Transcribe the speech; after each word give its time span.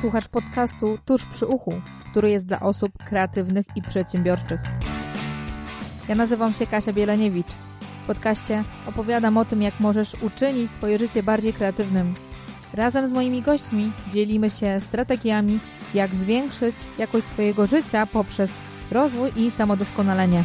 Słuchasz 0.00 0.28
podcastu 0.28 0.98
Tuż 1.06 1.26
przy 1.26 1.46
uchu, 1.46 1.72
który 2.10 2.30
jest 2.30 2.46
dla 2.46 2.60
osób 2.60 2.92
kreatywnych 3.04 3.66
i 3.76 3.82
przedsiębiorczych. 3.82 4.60
Ja 6.08 6.14
nazywam 6.14 6.52
się 6.52 6.66
Kasia 6.66 6.92
Bieleniewicz. 6.92 7.52
W 8.04 8.06
podcaście 8.06 8.64
opowiadam 8.86 9.36
o 9.36 9.44
tym, 9.44 9.62
jak 9.62 9.80
możesz 9.80 10.14
uczynić 10.22 10.72
swoje 10.72 10.98
życie 10.98 11.22
bardziej 11.22 11.52
kreatywnym. 11.52 12.14
Razem 12.74 13.06
z 13.06 13.12
moimi 13.12 13.42
gośćmi 13.42 13.92
dzielimy 14.12 14.50
się 14.50 14.80
strategiami, 14.80 15.58
jak 15.94 16.14
zwiększyć 16.14 16.76
jakość 16.98 17.26
swojego 17.26 17.66
życia 17.66 18.06
poprzez 18.06 18.60
rozwój 18.90 19.30
i 19.36 19.50
samodoskonalenie. 19.50 20.44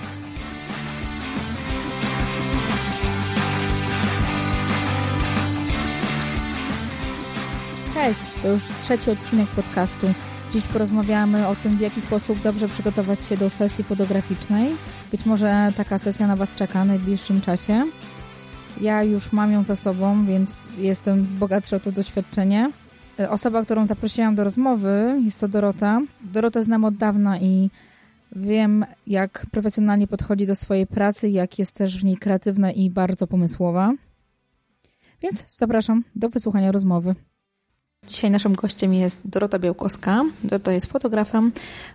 Cześć, 8.09 8.33
to 8.41 8.47
już 8.47 8.63
trzeci 8.63 9.11
odcinek 9.11 9.47
podcastu. 9.47 10.07
Dziś 10.51 10.67
porozmawiamy 10.67 11.47
o 11.47 11.55
tym, 11.55 11.77
w 11.77 11.79
jaki 11.79 12.01
sposób 12.01 12.41
dobrze 12.41 12.67
przygotować 12.67 13.23
się 13.23 13.37
do 13.37 13.49
sesji 13.49 13.83
fotograficznej. 13.83 14.71
Być 15.11 15.25
może 15.25 15.73
taka 15.77 15.97
sesja 15.97 16.27
na 16.27 16.35
Was 16.35 16.53
czeka 16.53 16.83
w 16.83 16.87
najbliższym 16.87 17.41
czasie. 17.41 17.85
Ja 18.81 19.03
już 19.03 19.31
mam 19.31 19.51
ją 19.51 19.63
za 19.63 19.75
sobą, 19.75 20.25
więc 20.25 20.71
jestem 20.77 21.37
bogatsza 21.39 21.77
o 21.77 21.79
to 21.79 21.91
doświadczenie. 21.91 22.71
Osoba, 23.29 23.63
którą 23.65 23.85
zaprosiłam 23.85 24.35
do 24.35 24.43
rozmowy, 24.43 25.21
jest 25.25 25.39
to 25.39 25.47
Dorota. 25.47 26.01
Dorota 26.21 26.61
znam 26.61 26.85
od 26.85 26.95
dawna 26.95 27.39
i 27.39 27.69
wiem, 28.35 28.85
jak 29.07 29.45
profesjonalnie 29.51 30.07
podchodzi 30.07 30.47
do 30.47 30.55
swojej 30.55 30.87
pracy, 30.87 31.29
jak 31.29 31.59
jest 31.59 31.71
też 31.71 32.01
w 32.01 32.03
niej 32.03 32.17
kreatywna 32.17 32.71
i 32.71 32.89
bardzo 32.89 33.27
pomysłowa. 33.27 33.93
Więc 35.21 35.45
zapraszam 35.47 36.03
do 36.15 36.29
wysłuchania 36.29 36.71
rozmowy. 36.71 37.15
Dzisiaj 38.07 38.31
naszym 38.31 38.53
gościem 38.53 38.93
jest 38.93 39.17
Dorota 39.25 39.59
Białkowska. 39.59 40.23
Dorota 40.43 40.73
jest 40.73 40.85
fotografem 40.85 41.51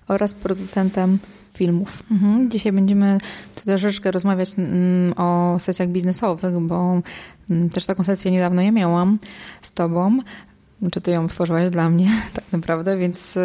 oraz 0.08 0.34
producentem 0.34 1.19
filmów. 1.55 2.02
Mhm. 2.10 2.50
Dzisiaj 2.50 2.72
będziemy 2.72 3.19
troszeczkę 3.55 4.10
rozmawiać 4.10 4.48
mm, 4.58 5.12
o 5.16 5.56
sesjach 5.58 5.88
biznesowych, 5.88 6.60
bo 6.60 7.00
mm, 7.50 7.70
też 7.70 7.86
taką 7.86 8.05
sesję 8.05 8.30
niedawno 8.30 8.62
ja 8.62 8.72
miałam 8.72 9.19
z 9.62 9.72
tobą. 9.72 10.19
Czy 10.92 11.00
ty 11.00 11.10
ją 11.10 11.27
tworzyłaś 11.27 11.70
dla 11.70 11.91
mnie 11.91 12.10
tak 12.34 12.44
naprawdę, 12.52 12.97
więc 12.97 13.38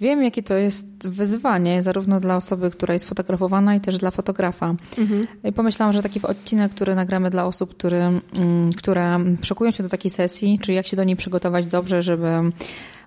Wiem, 0.00 0.22
jakie 0.22 0.42
to 0.42 0.56
jest 0.56 1.08
wyzwanie, 1.08 1.82
zarówno 1.82 2.20
dla 2.20 2.36
osoby, 2.36 2.70
która 2.70 2.94
jest 2.94 3.04
fotografowana, 3.04 3.74
i 3.74 3.80
też 3.80 3.98
dla 3.98 4.10
fotografa. 4.10 4.74
Mhm. 4.98 5.22
I 5.44 5.52
pomyślałam, 5.52 5.92
że 5.92 6.02
taki 6.02 6.22
odcinek, 6.22 6.72
który 6.72 6.94
nagramy 6.94 7.30
dla 7.30 7.44
osób, 7.44 7.74
który, 7.76 7.96
mm, 7.96 8.72
które 8.76 9.18
szykują 9.42 9.70
się 9.70 9.82
do 9.82 9.88
takiej 9.88 10.10
sesji, 10.10 10.58
czyli 10.58 10.76
jak 10.76 10.86
się 10.86 10.96
do 10.96 11.04
niej 11.04 11.16
przygotować 11.16 11.66
dobrze, 11.66 12.02
żeby 12.02 12.28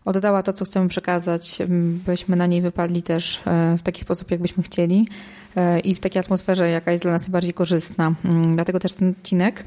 oddała 0.06 0.44
to, 0.44 0.54
co 0.54 0.66
chcemy 0.66 0.88
przekazać, 0.88 1.58
byśmy 2.06 2.36
na 2.36 2.46
niej 2.46 2.62
wypadli 2.62 3.02
też 3.02 3.42
e, 3.46 3.78
w 3.78 3.82
taki 3.82 4.02
sposób, 4.02 4.32
jakbyśmy 4.32 4.64
chcieli 4.64 5.08
e, 5.56 5.80
i 5.80 5.96
w 5.96 6.00
takiej 6.00 6.20
atmosferze, 6.20 6.70
jaka 6.70 6.92
jest 6.92 7.04
dla 7.04 7.12
nas 7.12 7.22
najbardziej 7.22 7.54
korzystna. 7.54 8.14
Mm, 8.26 8.56
dlatego 8.56 8.80
też 8.80 8.94
ten 8.94 9.10
odcinek 9.10 9.64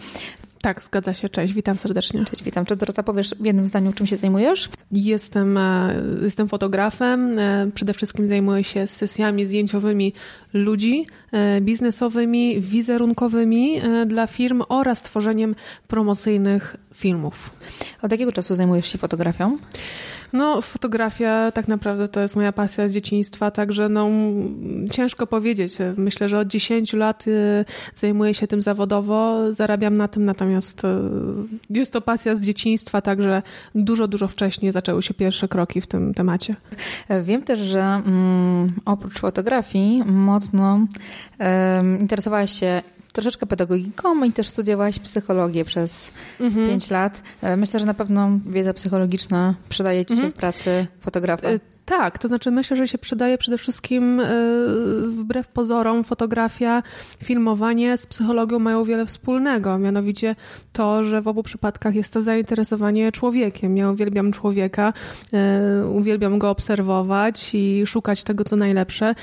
tak, 0.63 0.83
zgadza 0.83 1.15
się. 1.15 1.29
Cześć, 1.29 1.53
witam 1.53 1.79
serdecznie. 1.79 2.25
Cześć, 2.25 2.43
witam. 2.43 2.67
Czy 2.67 2.77
Dorota 2.77 3.03
powiesz 3.03 3.31
w 3.41 3.45
jednym 3.45 3.67
zdaniu, 3.67 3.93
czym 3.93 4.07
się 4.07 4.17
zajmujesz? 4.17 4.69
Jestem, 4.93 5.59
e, 5.59 5.95
jestem 6.23 6.49
fotografem. 6.49 7.39
E, 7.39 7.71
przede 7.75 7.95
wszystkim 7.95 8.29
zajmuję 8.29 8.65
się 8.65 8.87
sesjami 8.87 9.47
zdjęciowymi 9.47 10.13
ludzi, 10.55 11.07
e, 11.33 11.61
biznesowymi, 11.61 12.61
wizerunkowymi 12.61 13.81
dla 14.07 14.27
firm 14.27 14.63
oraz 14.69 15.03
tworzeniem 15.03 15.55
promocyjnych 15.89 16.77
filmów. 16.95 17.51
Od 18.03 18.13
jakiego 18.13 18.33
czasu 18.33 18.55
zajmujesz 18.55 18.93
się 18.93 18.99
fotografią? 18.99 19.59
No, 20.33 20.63
fotografia 20.63 21.51
tak 21.51 21.69
naprawdę 21.69 22.09
to 22.09 22.21
jest 22.21 22.37
moja 22.37 22.53
pasja 22.53 22.89
z 22.89 22.93
dzieciństwa, 22.93 23.51
także 23.51 23.89
no, 23.89 24.11
ciężko 24.91 25.27
powiedzieć. 25.27 25.77
Myślę, 25.97 26.29
że 26.29 26.39
od 26.39 26.49
10 26.49 26.93
lat 26.93 27.27
y, 27.27 27.65
zajmuję 27.95 28.35
się 28.35 28.47
tym 28.47 28.63
zawodowo, 28.63 29.53
zarabiam 29.53 29.97
na 29.97 30.09
tym, 30.09 30.25
natomiast 30.25 30.85
y, 30.85 30.89
jest 31.71 31.93
to 31.93 32.01
pasja 32.01 32.35
z 32.35 32.41
dzieciństwa, 32.41 33.01
także 33.01 33.43
dużo, 33.75 34.09
dużo 34.09 34.29
wcześniej 34.29 34.73
zaczęły 34.73 35.03
się 35.03 35.15
pierwsze 35.15 35.49
kroki 35.49 35.81
w 35.81 35.87
tym 35.87 36.15
temacie. 36.15 36.55
Wiem 37.23 37.43
też, 37.43 37.59
że 37.59 37.83
mm, 37.83 38.73
oprócz 38.85 39.21
fotografii 39.21 40.03
mocno 40.05 40.87
um, 41.41 41.99
interesowałaś 42.01 42.53
się 42.53 42.83
troszeczkę 43.13 43.47
pedagogiką 43.47 44.25
i 44.25 44.33
też 44.33 44.49
studiowałaś 44.49 44.99
psychologię 44.99 45.65
przez 45.65 46.13
mhm. 46.41 46.69
5 46.69 46.91
lat. 46.91 47.23
E, 47.43 47.57
myślę, 47.57 47.81
że 47.81 47.87
na 47.87 47.95
pewno 47.95 48.31
wiedza 48.47 48.75
psychologiczna 48.75 49.55
przydaje 49.69 50.05
ci 50.05 50.15
się 50.15 50.15
mhm. 50.15 50.33
w 50.33 50.37
pracy 50.37 50.87
fotografa. 51.01 51.49
E, 51.49 51.61
tak, 51.85 52.19
to 52.19 52.29
znaczy 52.29 52.51
myślę, 52.51 52.77
że 52.77 52.89
się 52.89 52.99
przydaje 52.99 53.39
przede 53.39 53.59
wszystkim 53.59 54.21
e, 54.21 54.27
wbrew 55.09 55.49
pozorom 55.49 56.05
fotografia, 56.05 56.83
filmowanie 57.25 57.97
z 57.97 58.07
psychologią 58.07 58.59
mają 58.59 58.85
wiele 58.85 59.07
wspólnego, 59.07 59.79
mianowicie 59.79 60.37
to, 60.73 61.05
że 61.05 61.23
w 61.23 61.29
obu 61.29 61.43
przypadkach 61.43 61.95
jest 61.95 62.13
to 62.13 62.21
zainteresowanie 62.21 63.13
człowiekiem. 63.13 63.77
Ja 63.77 63.91
uwielbiam 63.91 64.33
człowieka, 64.33 64.93
uwielbiam 65.95 66.39
go 66.39 66.51
obserwować 66.51 67.51
i 67.55 67.87
szukać 67.87 68.25
tego, 68.25 68.45
co 68.45 68.57
najlepsze. 68.57 69.15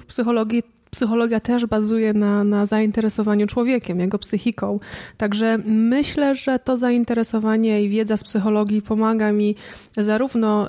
W 0.00 0.02
psychologii 0.06 0.62
psychologia 0.94 1.40
też 1.40 1.66
bazuje 1.66 2.12
na, 2.12 2.44
na 2.44 2.66
zainteresowaniu 2.66 3.46
człowiekiem, 3.46 4.00
jego 4.00 4.18
psychiką. 4.18 4.80
Także 5.16 5.58
myślę, 5.66 6.34
że 6.34 6.58
to 6.58 6.76
zainteresowanie 6.76 7.82
i 7.82 7.88
wiedza 7.88 8.16
z 8.16 8.24
psychologii 8.24 8.82
pomaga 8.82 9.32
mi 9.32 9.56
zarówno 9.96 10.66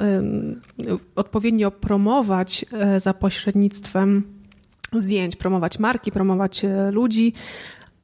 odpowiednio 1.15 1.71
promować 1.71 2.65
y, 2.95 2.99
za 2.99 3.13
pośrednictwem 3.13 4.23
zdjęć, 4.93 5.35
promować 5.35 5.79
marki, 5.79 6.11
promować 6.11 6.65
y, 6.65 6.91
ludzi, 6.91 7.33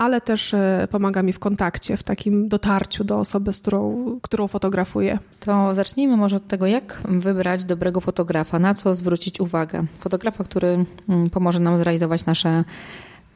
ale 0.01 0.21
też 0.21 0.53
e, 0.53 0.87
pomaga 0.91 1.23
mi 1.23 1.33
w 1.33 1.39
kontakcie, 1.39 1.97
w 1.97 2.03
takim 2.03 2.49
dotarciu 2.49 3.03
do 3.03 3.19
osoby, 3.19 3.53
z 3.53 3.61
którą, 3.61 4.05
którą 4.21 4.47
fotografuję. 4.47 5.19
To 5.39 5.73
zacznijmy 5.73 6.17
może 6.17 6.35
od 6.35 6.47
tego, 6.47 6.65
jak 6.65 7.01
wybrać 7.05 7.65
dobrego 7.65 8.01
fotografa, 8.01 8.59
na 8.59 8.73
co 8.73 8.95
zwrócić 8.95 9.39
uwagę. 9.39 9.85
Fotografa, 9.99 10.43
który 10.43 10.85
mm, 11.09 11.29
pomoże 11.29 11.59
nam 11.59 11.77
zrealizować 11.77 12.25
nasze 12.25 12.63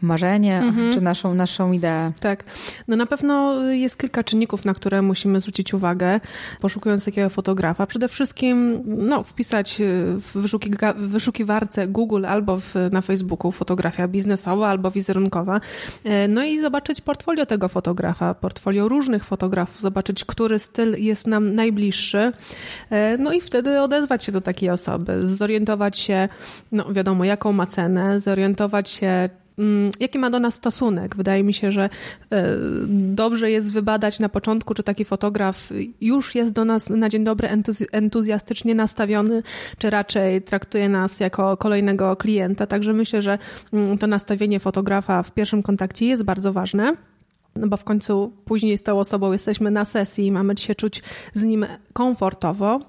marzenie, 0.06 0.58
mhm. 0.58 0.94
czy 0.94 1.02
naszą, 1.02 1.34
naszą 1.34 1.72
ideę. 1.72 2.12
Tak. 2.20 2.44
No 2.88 2.96
na 2.96 3.06
pewno 3.06 3.64
jest 3.64 3.98
kilka 3.98 4.24
czynników, 4.24 4.66
na 4.66 4.74
które 4.74 5.02
musimy 5.02 5.42
zwrócić 5.42 5.74
uwagę, 5.74 6.20
poszukując 6.62 7.06
takiego 7.06 7.30
fotografa. 7.30 7.88
Przede 7.88 8.08
wszystkim 8.08 8.84
no, 8.86 9.24
wpisać 9.24 9.82
w 10.34 10.48
wyszukiwarce 10.98 11.88
Google 11.88 12.26
albo 12.26 12.60
w, 12.60 12.74
na 12.92 13.02
Facebooku 13.02 13.52
fotografia 13.52 14.08
biznesowa 14.08 14.68
albo 14.68 14.92
wizerunkowa. 14.92 15.62
E, 16.04 16.28
no 16.28 16.44
i 16.44 16.60
zobaczyć 16.60 17.02
portfolio 17.02 17.46
tego 17.46 17.68
fotografa, 17.68 18.34
portfolio 18.34 18.88
różnych 18.88 19.24
fotografów, 19.24 19.82
zobaczyć, 19.82 20.26
który 20.26 20.60
styl 20.60 20.96
jest 20.98 21.28
nam 21.28 21.56
najbliższy. 21.56 22.32
E, 22.90 23.18
no 23.18 23.34
i 23.34 23.42
wtedy 23.42 23.82
odezwać 23.82 24.24
się 24.24 24.32
do 24.32 24.42
takiej 24.42 24.70
osoby, 24.70 25.30
zorientować 25.30 26.00
się, 26.00 26.30
no 26.72 26.94
wiadomo, 26.94 27.26
jaką 27.26 27.54
ma 27.54 27.68
cenę, 27.68 28.22
zorientować 28.22 28.90
się, 28.90 29.30
jaki 30.00 30.20
ma 30.20 30.30
do 30.30 30.40
nas 30.40 30.56
stosunek. 30.56 31.16
Wydaje 31.16 31.44
mi 31.44 31.54
się, 31.54 31.72
że 31.72 31.90
e, 32.32 32.46
dobrze 32.90 33.52
jest 33.52 33.74
wybadać 33.74 34.20
na 34.20 34.30
początku, 34.30 34.74
czy 34.74 34.84
taki 34.84 35.06
fotograf 35.06 35.70
już 36.02 36.36
jest 36.36 36.54
do 36.54 36.66
nas 36.66 36.90
na 36.90 37.10
dzień 37.10 37.24
dobry 37.24 37.50
entuzjastycznie 37.92 38.76
nastawiony, 38.76 39.44
czy 39.78 39.90
raczej 39.90 40.42
traktuje 40.42 40.90
nas 40.90 41.20
jako 41.20 41.58
kolejnego 41.58 42.16
klienta. 42.16 42.68
Także 42.68 42.94
myślę, 42.94 43.22
że 43.22 43.38
mm, 43.74 43.98
to 43.98 44.08
nastawienie 44.08 44.60
fotografa 44.60 45.24
w 45.24 45.32
pierwszym 45.32 45.64
kontakcie 45.64 46.06
jest 46.06 46.24
bardzo 46.24 46.54
ważne 46.54 46.96
no 47.56 47.68
bo 47.68 47.78
w 47.78 47.84
końcu 47.84 48.34
później 48.46 48.78
z 48.78 48.84
tą 48.84 49.00
osobą 49.00 49.32
jesteśmy 49.32 49.72
na 49.72 49.86
sesji 49.86 50.26
i 50.26 50.32
mamy 50.32 50.58
się 50.58 50.76
czuć 50.76 51.04
z 51.34 51.44
nim 51.44 51.66
komfortowo. 51.94 52.80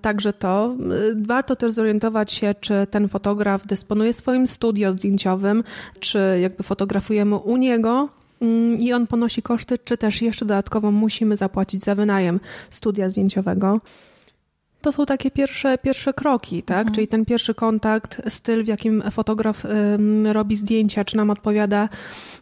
Także 0.00 0.32
to. 0.32 0.76
Y, 1.10 1.26
warto 1.26 1.56
też 1.56 1.72
zorientować 1.72 2.32
się, 2.32 2.54
czy 2.60 2.86
ten 2.90 3.08
fotograf 3.08 3.66
dysponuje 3.66 4.12
swoim 4.12 4.46
studio 4.46 4.92
zdjęciowym, 4.92 5.64
czy 6.00 6.38
jakby 6.42 6.62
fotografujemy 6.62 7.36
u 7.36 7.56
niego, 7.56 8.08
mm, 8.40 8.76
i 8.76 8.92
on 8.92 9.06
ponosi 9.06 9.42
koszty, 9.42 9.78
czy 9.78 9.96
też 9.96 10.22
jeszcze 10.22 10.44
dodatkowo 10.44 10.90
musimy 10.90 11.36
zapłacić 11.36 11.84
za 11.84 11.94
wynajem 11.94 12.40
studia 12.70 13.08
zdjęciowego. 13.08 13.80
to 14.80 14.92
są 14.92 15.06
takie 15.06 15.30
pierwsze, 15.30 15.78
pierwsze 15.78 16.12
kroki, 16.12 16.62
tak? 16.62 16.78
Mhm. 16.78 16.94
Czyli 16.94 17.08
ten 17.08 17.24
pierwszy 17.24 17.54
kontakt, 17.54 18.22
styl, 18.28 18.64
w 18.64 18.68
jakim 18.68 19.02
fotograf 19.10 19.64
robi 20.32 20.56
zdjęcia, 20.56 21.04
czy 21.04 21.16
nam 21.16 21.30
odpowiada 21.30 21.88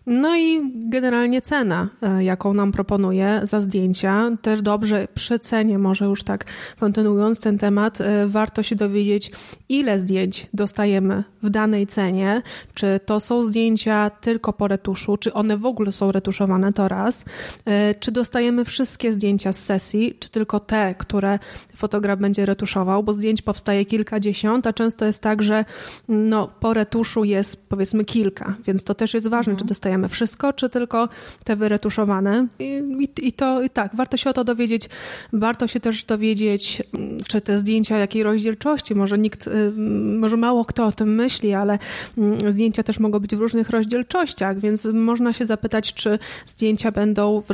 no 0.07 0.37
i 0.37 0.73
generalnie 0.75 1.43
cena, 1.43 1.89
e, 2.03 2.25
jaką 2.25 2.55
nam 2.55 2.73
proponuje 2.73 3.41
za 3.43 3.61
zdjęcia. 3.61 4.31
Też 4.43 4.63
dobrze 4.63 5.09
przy 5.15 5.39
cenie, 5.39 5.79
może 5.79 6.05
już 6.05 6.23
tak 6.23 6.45
kontynuując 6.81 7.41
ten 7.41 7.59
temat, 7.59 8.01
e, 8.01 8.27
warto 8.27 8.63
się 8.63 8.77
dowiedzieć, 8.77 9.33
ile 9.69 9.99
zdjęć 9.99 10.47
dostajemy 10.55 11.25
w 11.43 11.51
danej 11.51 11.87
cenie. 11.87 12.43
Czy 12.75 13.01
to 13.07 13.21
są 13.21 13.43
zdjęcia 13.43 14.11
tylko 14.11 14.53
po 14.53 14.69
retuszu, 14.69 15.17
czy 15.17 15.33
one 15.33 15.57
w 15.57 15.67
ogóle 15.67 15.93
są 15.93 16.13
retuszowane, 16.13 16.73
to 16.73 16.89
raz. 16.89 17.25
E, 17.65 17.95
czy 17.95 18.13
dostajemy 18.13 18.65
wszystkie 18.65 19.13
zdjęcia 19.13 19.53
z 19.53 19.65
sesji, 19.65 20.15
czy 20.19 20.31
tylko 20.31 20.61
te, 20.61 20.95
które 20.99 21.39
fotograf 21.77 22.19
będzie 22.19 22.47
retuszował, 22.47 23.03
bo 23.03 23.15
zdjęć 23.15 23.43
powstaje 23.43 23.85
kilkadziesiąt, 23.85 24.67
a 24.67 24.73
często 24.73 25.05
jest 25.05 25.23
tak, 25.23 25.43
że 25.43 25.65
no, 26.09 26.49
po 26.61 26.75
retuszu 26.75 27.25
jest 27.25 27.69
powiedzmy 27.69 28.05
kilka, 28.05 28.55
więc 28.67 28.85
to 28.85 28.95
też 28.95 29.15
jest 29.15 29.29
ważne, 29.29 29.51
mhm. 29.51 29.59
czy 29.59 29.65
dostajemy 29.65 29.96
wszystko, 30.09 30.53
czy 30.53 30.69
tylko 30.69 31.09
te 31.45 31.57
wyretuszowane. 31.57 32.47
I, 32.59 32.83
i, 32.99 33.29
I, 33.29 33.33
to 33.33 33.63
i 33.63 33.71
tak, 33.71 33.97
warto 33.97 34.17
się 34.17 34.31
o 34.31 34.33
to 34.33 34.45
dowiedzieć. 34.45 34.89
Warto 35.33 35.67
się 35.67 35.81
też 35.81 36.05
dowiedzieć, 36.05 36.83
mm, 36.95 37.19
czy 37.29 37.41
te 37.41 37.57
zdjęcia 37.57 37.99
jakiej 37.99 38.23
rozdzielczości, 38.23 38.95
może 38.95 39.19
nikt, 39.19 39.47
y, 39.47 39.73
może 40.19 40.37
mało 40.37 40.65
kto 40.65 40.87
o 40.87 40.93
tym 40.93 41.15
myśli, 41.15 41.55
ale 41.55 41.79
mm, 42.19 42.53
zdjęcia 42.53 42.83
też 42.83 42.99
mogą 42.99 43.19
być 43.19 43.37
w 43.37 43.41
różnych 43.41 43.71
rozdzielczościach, 43.71 44.59
więc 44.59 44.85
można 44.85 45.33
się 45.33 45.47
zapytać, 45.47 45.95
czy 45.95 46.19
zdjęcia 46.47 46.93
będą 46.93 47.41
w 47.41 47.51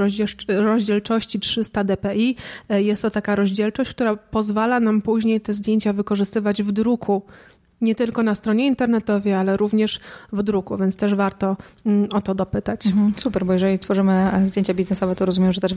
rozdzielczości 0.48 1.40
300 1.40 1.84
dpi. 1.84 2.36
E, 2.68 2.82
jest 2.82 3.02
to 3.02 3.10
taka 3.10 3.36
rozdzielczość, 3.36 3.90
która 3.90 4.16
pozwala 4.16 4.80
nam 4.80 5.02
później 5.02 5.40
te 5.40 5.54
zdjęcia 5.54 5.92
wykorzystywać 5.92 6.62
w 6.62 6.72
druku. 6.72 7.22
Nie 7.82 7.94
tylko 7.94 8.22
na 8.22 8.34
stronie 8.34 8.66
internetowej, 8.66 9.34
ale 9.34 9.56
również 9.56 10.00
w 10.32 10.42
druku, 10.42 10.78
więc 10.78 10.96
też 10.96 11.14
warto 11.14 11.56
mm, 11.86 12.08
o 12.12 12.22
to 12.22 12.34
dopytać. 12.34 12.86
Mhm, 12.86 13.12
super, 13.16 13.46
bo 13.46 13.52
jeżeli 13.52 13.78
tworzymy 13.78 14.30
zdjęcia 14.44 14.74
biznesowe, 14.74 15.14
to 15.14 15.26
rozumiem, 15.26 15.52
że 15.52 15.60
też 15.60 15.74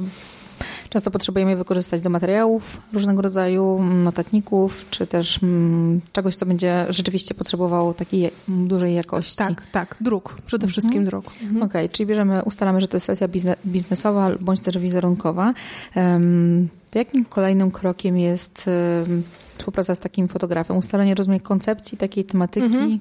często 0.90 1.12
potrzebujemy 1.12 1.52
je 1.52 1.58
wykorzystać 1.58 2.02
do 2.02 2.10
materiałów 2.10 2.82
różnego 2.94 3.22
rodzaju, 3.22 3.78
mm, 3.80 4.04
notatników, 4.04 4.86
czy 4.90 5.08
też 5.08 5.44
mm, 5.44 6.02
czegoś, 6.14 6.36
co 6.36 6.46
będzie 6.46 6.86
rzeczywiście 6.90 7.36
potrzebowało 7.36 7.94
takiej 7.94 8.32
dużej 8.48 8.96
jakości. 8.96 9.38
Tak, 9.38 9.64
tak, 9.72 9.96
druk, 10.02 10.38
przede 10.46 10.66
mhm. 10.66 10.72
wszystkim 10.72 11.06
druk. 11.06 11.26
Mhm. 11.42 11.58
Okej, 11.58 11.86
okay, 11.86 11.90
czyli 11.90 12.08
bierzemy, 12.08 12.44
ustalamy, 12.44 12.82
że 12.82 12.88
to 12.88 12.98
jest 12.98 13.06
sesja 13.06 13.28
biznesowa 13.66 14.30
bądź 14.40 14.62
też 14.62 14.78
wizerunkowa. 14.78 15.54
Um, 15.96 16.70
jakim 16.96 17.26
kolejnym 17.26 17.72
krokiem 17.72 18.18
jest 18.18 18.70
współpraca 19.66 19.96
z 19.96 20.00
takim 20.00 20.28
fotografem, 20.28 20.78
ustalenie, 20.78 21.16
rozumiem, 21.16 21.40
koncepcji 21.40 21.98
takiej 21.98 22.26
tematyki. 22.26 22.66
Mhm. 22.66 23.00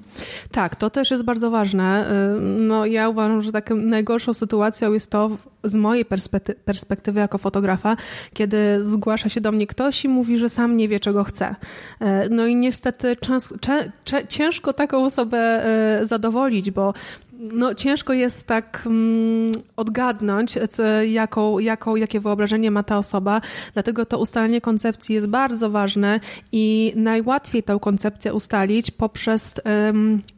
Tak, 0.51 0.77
to 0.77 0.91
też 0.91 1.11
jest 1.11 1.23
bardzo 1.23 1.51
ważne. 1.51 2.11
Y, 2.37 2.41
no, 2.41 2.87
ja 2.87 3.09
uważam, 3.09 3.41
że 3.41 3.53
taką 3.53 3.75
najgorszą 3.75 4.35
sytuacją 4.35 4.93
jest 4.93 5.11
to 5.11 5.31
z 5.65 5.75
mojej 5.75 6.05
perspektywy 6.65 7.21
jako 7.21 7.39
fotografa, 7.39 7.97
kiedy 8.33 8.85
zgłasza 8.85 9.29
się 9.29 9.41
do 9.41 9.53
mnie 9.53 9.67
ktoś 9.67 10.05
i 10.05 10.09
mówi, 10.09 10.39
że 10.39 10.49
sam 10.49 10.77
nie 10.77 10.89
wie, 10.89 11.01
czego 11.01 11.25
chce. 11.25 11.55
Y, 12.03 12.05
no 12.31 12.47
i 12.47 12.57
niestety 12.57 13.17
ciężko 14.29 14.73
taką 14.73 15.05
osobę 15.05 15.67
y, 16.03 16.07
zadowolić, 16.07 16.71
bo 16.71 16.95
no, 17.39 17.75
ciężko 17.75 18.13
jest 18.13 18.47
tak 18.47 18.83
um, 18.87 19.53
odgadnąć, 19.77 20.59
jaką, 21.07 21.59
jaką, 21.59 21.97
jakie 21.97 22.21
wyobrażenie 22.21 22.71
ma 22.71 22.83
ta 22.83 22.99
osoba, 22.99 23.41
dlatego 23.75 24.07
to 24.07 24.19
ustalenie 24.19 24.61
koncepcji 24.61 25.15
jest 25.15 25.27
bardzo 25.27 25.71
ważne 25.71 26.21
i 26.53 26.93
najłatwiej 26.97 27.63
tę 27.63 27.79
koncepcję 27.81 28.35
ustalić 28.35 28.91
poprzez 28.91 29.55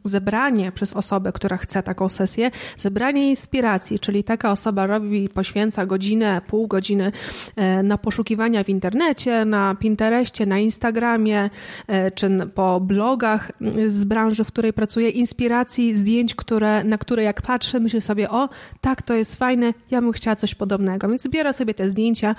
zebranie 0.03 0.71
przez 0.71 0.93
osobę, 0.93 1.31
która 1.31 1.57
chce 1.57 1.83
taką 1.83 2.09
sesję, 2.09 2.51
zebranie 2.77 3.29
inspiracji, 3.29 3.99
czyli 3.99 4.23
taka 4.23 4.51
osoba 4.51 4.87
robi, 4.87 5.29
poświęca 5.29 5.85
godzinę, 5.85 6.41
pół 6.47 6.67
godziny 6.67 7.11
e, 7.55 7.83
na 7.83 7.97
poszukiwania 7.97 8.63
w 8.63 8.69
internecie, 8.69 9.45
na 9.45 9.75
Pinterestie, 9.75 10.45
na 10.45 10.59
Instagramie, 10.59 11.49
e, 11.87 12.11
czy 12.11 12.29
po 12.55 12.79
blogach 12.79 13.51
z 13.87 14.05
branży, 14.05 14.43
w 14.43 14.47
której 14.47 14.73
pracuje, 14.73 15.09
inspiracji, 15.09 15.97
zdjęć, 15.97 16.35
które 16.35 16.83
na 16.87 16.97
które 16.97 17.23
jak 17.23 17.41
patrzę, 17.41 17.79
myślę 17.79 18.01
sobie, 18.01 18.29
o, 18.29 18.49
tak, 18.81 19.01
to 19.01 19.13
jest 19.13 19.35
fajne, 19.35 19.73
ja 19.91 20.01
bym 20.01 20.11
chciała 20.11 20.35
coś 20.35 20.55
podobnego. 20.55 21.09
Więc 21.09 21.21
zbiorę 21.21 21.53
sobie 21.53 21.73
te 21.73 21.89
zdjęcia 21.89 22.35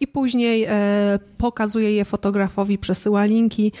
i 0.00 0.06
później 0.06 0.66
e, 0.68 1.18
pokazuję 1.38 1.92
je 1.92 2.04
fotografowi, 2.04 2.78
przesyła 2.78 3.24
linki 3.24 3.72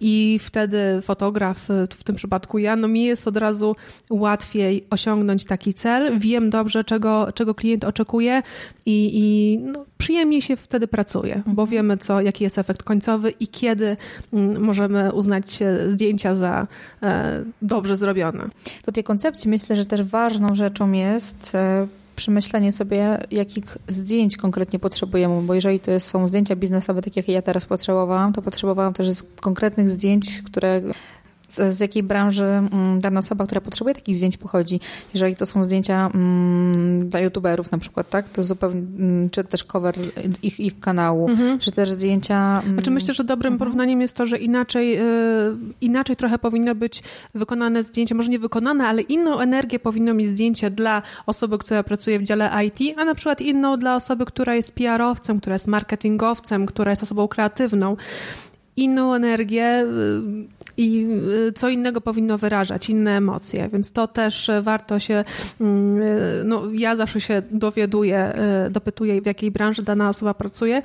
i 0.00 0.40
wtedy 0.42 1.02
fotograf, 1.02 1.70
e, 1.70 1.86
w 1.90 2.04
tym 2.04 2.16
przypadku 2.16 2.58
ja, 2.58 2.76
no 2.76 2.88
mi 2.88 3.04
jest 3.04 3.28
od 3.28 3.36
razu 3.36 3.76
łatwiej 4.10 4.84
osiągnąć 4.90 5.44
taki 5.44 5.74
cel. 5.74 6.18
Wiem 6.18 6.50
dobrze, 6.50 6.84
czego, 6.84 7.32
czego 7.34 7.54
klient 7.54 7.84
oczekuje 7.84 8.42
i, 8.86 9.10
i 9.14 9.58
no, 9.58 9.84
przyjemniej 9.98 10.42
się 10.42 10.56
wtedy 10.56 10.88
pracuje, 10.88 11.42
bo 11.46 11.62
mhm. 11.62 11.68
wiemy, 11.68 11.96
co, 11.96 12.20
jaki 12.20 12.44
jest 12.44 12.58
efekt 12.58 12.82
końcowy 12.82 13.30
i 13.30 13.48
kiedy 13.48 13.96
mm, 14.32 14.60
możemy 14.62 15.12
uznać 15.12 15.58
zdjęcia 15.88 16.34
za 16.34 16.66
e, 17.02 17.44
dobrze 17.62 17.96
zrobione. 17.96 18.48
Do 18.86 18.92
tej 18.92 19.04
koncepcji 19.04 19.50
myślę, 19.50 19.76
że 19.76 19.86
też 19.86 20.02
ważną 20.02 20.54
rzeczą 20.54 20.92
jest 20.92 21.54
e, 21.54 21.86
przemyślenie 22.16 22.72
sobie, 22.72 23.26
jakich 23.30 23.78
zdjęć 23.88 24.36
konkretnie 24.36 24.78
potrzebujemy, 24.78 25.42
bo 25.42 25.54
jeżeli 25.54 25.80
to 25.80 26.00
są 26.00 26.28
zdjęcia 26.28 26.56
biznesowe, 26.56 27.02
takie 27.02 27.20
jak 27.20 27.28
ja 27.28 27.42
teraz 27.42 27.64
potrzebowałam, 27.64 28.32
to 28.32 28.42
potrzebowałam 28.42 28.92
też 28.92 29.08
konkretnych 29.40 29.90
zdjęć, 29.90 30.42
które 30.42 30.82
z 31.70 31.80
jakiej 31.80 32.02
branży 32.02 32.44
mm, 32.44 32.98
dana 32.98 33.18
osoba, 33.18 33.46
która 33.46 33.60
potrzebuje 33.60 33.94
takich 33.94 34.16
zdjęć 34.16 34.36
pochodzi. 34.36 34.80
Jeżeli 35.14 35.36
to 35.36 35.46
są 35.46 35.64
zdjęcia 35.64 36.10
mm, 36.14 37.08
dla 37.08 37.20
youtuberów 37.20 37.70
na 37.70 37.78
przykład, 37.78 38.10
tak, 38.10 38.28
to 38.28 38.42
zupełnie, 38.42 38.80
mm, 38.80 39.30
czy 39.30 39.44
też 39.44 39.64
cover 39.64 39.94
ich, 40.42 40.60
ich 40.60 40.80
kanału, 40.80 41.28
mhm. 41.28 41.58
czy 41.58 41.72
też 41.72 41.90
zdjęcia... 41.90 42.62
Znaczy 42.72 42.90
myślę, 42.90 43.14
że 43.14 43.24
dobrym 43.24 43.52
mhm. 43.52 43.58
porównaniem 43.58 44.00
jest 44.00 44.16
to, 44.16 44.26
że 44.26 44.38
inaczej, 44.38 44.98
y, 44.98 45.02
inaczej 45.80 46.16
trochę 46.16 46.38
powinno 46.38 46.74
być 46.74 47.02
wykonane 47.34 47.82
zdjęcie, 47.82 48.14
może 48.14 48.28
nie 48.28 48.38
wykonane, 48.38 48.86
ale 48.86 49.02
inną 49.02 49.38
energię 49.38 49.78
powinno 49.78 50.14
mieć 50.14 50.28
zdjęcie 50.28 50.70
dla 50.70 51.02
osoby, 51.26 51.58
która 51.58 51.82
pracuje 51.82 52.18
w 52.18 52.22
dziale 52.22 52.50
IT, 52.66 52.98
a 52.98 53.04
na 53.04 53.14
przykład 53.14 53.40
inną 53.40 53.76
dla 53.76 53.96
osoby, 53.96 54.26
która 54.26 54.54
jest 54.54 54.74
PR-owcem, 54.74 55.40
która 55.40 55.54
jest 55.54 55.66
marketingowcem, 55.66 56.66
która 56.66 56.90
jest 56.90 57.02
osobą 57.02 57.28
kreatywną 57.28 57.96
inną 58.76 59.14
energię 59.14 59.84
y, 59.84 60.61
i 60.76 61.06
y, 61.48 61.52
co 61.52 61.68
innego 61.68 62.00
powinno 62.00 62.38
wyrażać, 62.38 62.90
inne 62.90 63.16
emocje, 63.16 63.68
więc 63.72 63.92
to 63.92 64.08
też 64.08 64.50
warto 64.62 64.98
się, 64.98 65.24
mm, 65.60 66.02
y, 66.02 66.42
no 66.44 66.62
ja 66.72 66.96
zawsze 66.96 67.20
się 67.20 67.42
dowiaduję, 67.50 68.32
dopytuję 68.70 69.20
w 69.20 69.26
jakiej 69.26 69.50
branży 69.50 69.82
dana 69.82 70.08
osoba 70.08 70.34
pracuje, 70.34 70.82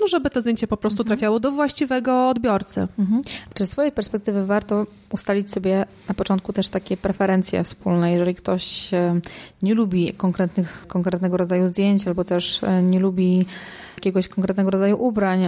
no 0.00 0.08
żeby 0.08 0.30
to 0.30 0.40
zdjęcie 0.40 0.66
po 0.66 0.76
prostu 0.76 1.02
mhm. 1.02 1.06
trafiało 1.06 1.40
do 1.40 1.52
właściwego 1.52 2.28
odbiorcy. 2.28 2.88
Mhm. 2.98 3.22
Czy 3.54 3.66
z 3.66 3.70
swojej 3.70 3.92
perspektywy 3.92 4.46
warto 4.46 4.86
ustalić 5.10 5.50
sobie 5.50 5.86
na 6.08 6.14
początku 6.14 6.52
też 6.52 6.68
takie 6.68 6.96
preferencje 6.96 7.64
wspólne, 7.64 8.12
jeżeli 8.12 8.34
ktoś 8.34 8.90
nie 9.62 9.74
lubi 9.74 10.12
konkretnych, 10.12 10.84
konkretnego 10.88 11.36
rodzaju 11.36 11.66
zdjęć 11.66 12.06
albo 12.06 12.24
też 12.24 12.60
nie 12.82 13.00
lubi 13.00 13.46
jakiegoś 13.96 14.28
konkretnego 14.28 14.70
rodzaju 14.70 14.96
ubrań, 15.02 15.40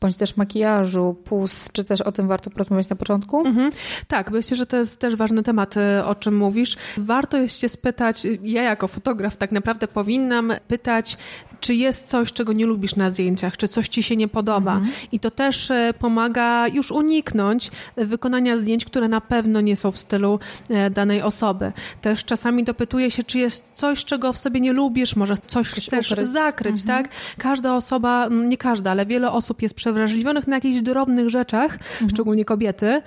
bądź 0.00 0.16
też 0.16 0.36
makijażu, 0.36 1.16
pus, 1.24 1.68
czy 1.72 1.84
też 1.84 2.00
o 2.00 2.12
tym 2.12 2.28
warto 2.28 2.50
porozmawiać 2.50 2.88
na 2.88 2.96
początku? 2.96 3.46
Mhm. 3.46 3.70
Tak, 4.08 4.30
myślę, 4.30 4.56
że 4.56 4.66
to 4.66 4.76
jest 4.76 5.00
też 5.00 5.16
ważny 5.16 5.42
temat, 5.42 5.76
y, 5.76 6.04
o 6.04 6.14
czym 6.14 6.36
mówisz. 6.36 6.76
Warto 6.96 7.36
jest 7.36 7.58
się 7.58 7.68
spytać, 7.68 8.26
ja 8.42 8.62
jako 8.62 8.88
fotograf 8.88 9.36
tak 9.36 9.52
naprawdę 9.52 9.88
powinnam 9.88 10.52
pytać, 10.68 11.16
czy 11.60 11.74
jest 11.74 12.08
coś, 12.08 12.32
czego 12.32 12.52
nie 12.52 12.66
lubisz 12.66 12.96
na 12.96 13.10
zdjęciach, 13.10 13.56
czy 13.56 13.68
coś 13.68 13.88
ci 13.88 14.02
się 14.02 14.16
nie 14.16 14.28
podoba. 14.28 14.74
Mhm. 14.74 14.92
I 15.12 15.20
to 15.20 15.30
też 15.30 15.70
y, 15.70 15.94
pomaga 15.98 16.68
już 16.68 16.90
uniknąć 16.90 17.70
wykonania 17.96 18.56
zdjęć, 18.56 18.84
które 18.84 19.08
na 19.08 19.20
pewno 19.20 19.60
nie 19.60 19.76
są 19.76 19.92
w 19.92 19.98
stylu 19.98 20.38
y, 20.70 20.90
danej 20.90 21.22
osoby. 21.22 21.72
Też 22.00 22.24
czasami 22.24 22.64
dopytuję 22.64 23.10
się, 23.10 23.24
czy 23.24 23.38
jest 23.38 23.64
coś, 23.74 24.04
czego 24.04 24.32
w 24.32 24.38
sobie 24.38 24.60
nie 24.60 24.72
lubisz, 24.72 25.16
może 25.16 25.38
coś 25.38 25.68
chcesz 25.68 26.12
ukryć. 26.12 26.28
zakryć, 26.28 26.80
mhm. 26.80 27.04
tak? 27.04 27.12
Każda 27.38 27.76
osoba, 27.76 27.89
nie 28.30 28.56
każda, 28.56 28.90
ale 28.90 29.06
wiele 29.06 29.32
osób 29.32 29.62
jest 29.62 29.74
przewrażliwionych 29.74 30.46
na 30.46 30.56
jakichś 30.56 30.80
drobnych 30.80 31.30
rzeczach, 31.30 31.72
mhm. 31.72 32.10
szczególnie 32.10 32.44
kobiety, 32.44 33.02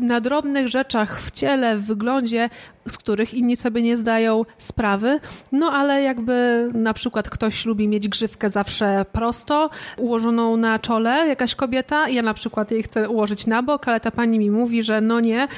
na 0.00 0.20
drobnych 0.20 0.68
rzeczach 0.68 1.20
w 1.20 1.30
ciele, 1.30 1.76
w 1.76 1.86
wyglądzie, 1.86 2.50
z 2.88 2.98
których 2.98 3.34
inni 3.34 3.56
sobie 3.56 3.82
nie 3.82 3.96
zdają 3.96 4.44
sprawy. 4.58 5.20
No 5.52 5.72
ale 5.72 6.02
jakby 6.02 6.68
na 6.74 6.94
przykład 6.94 7.30
ktoś 7.30 7.66
lubi 7.66 7.88
mieć 7.88 8.08
grzywkę 8.08 8.50
zawsze 8.50 9.06
prosto, 9.12 9.70
ułożoną 9.96 10.56
na 10.56 10.78
czole, 10.78 11.26
jakaś 11.28 11.54
kobieta, 11.54 12.08
ja 12.08 12.22
na 12.22 12.34
przykład 12.34 12.70
jej 12.70 12.82
chcę 12.82 13.08
ułożyć 13.08 13.46
na 13.46 13.62
bok, 13.62 13.88
ale 13.88 14.00
ta 14.00 14.10
pani 14.10 14.38
mi 14.38 14.50
mówi, 14.50 14.82
że 14.82 15.00
no 15.00 15.20
nie, 15.20 15.48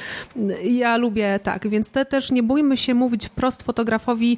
ja 0.63 0.97
lubię 0.97 1.39
tak. 1.43 1.67
Więc 1.67 1.91
te 1.91 2.05
też 2.05 2.31
nie 2.31 2.43
bójmy 2.43 2.77
się 2.77 2.93
mówić 2.93 3.25
wprost 3.25 3.63
fotografowi, 3.63 4.37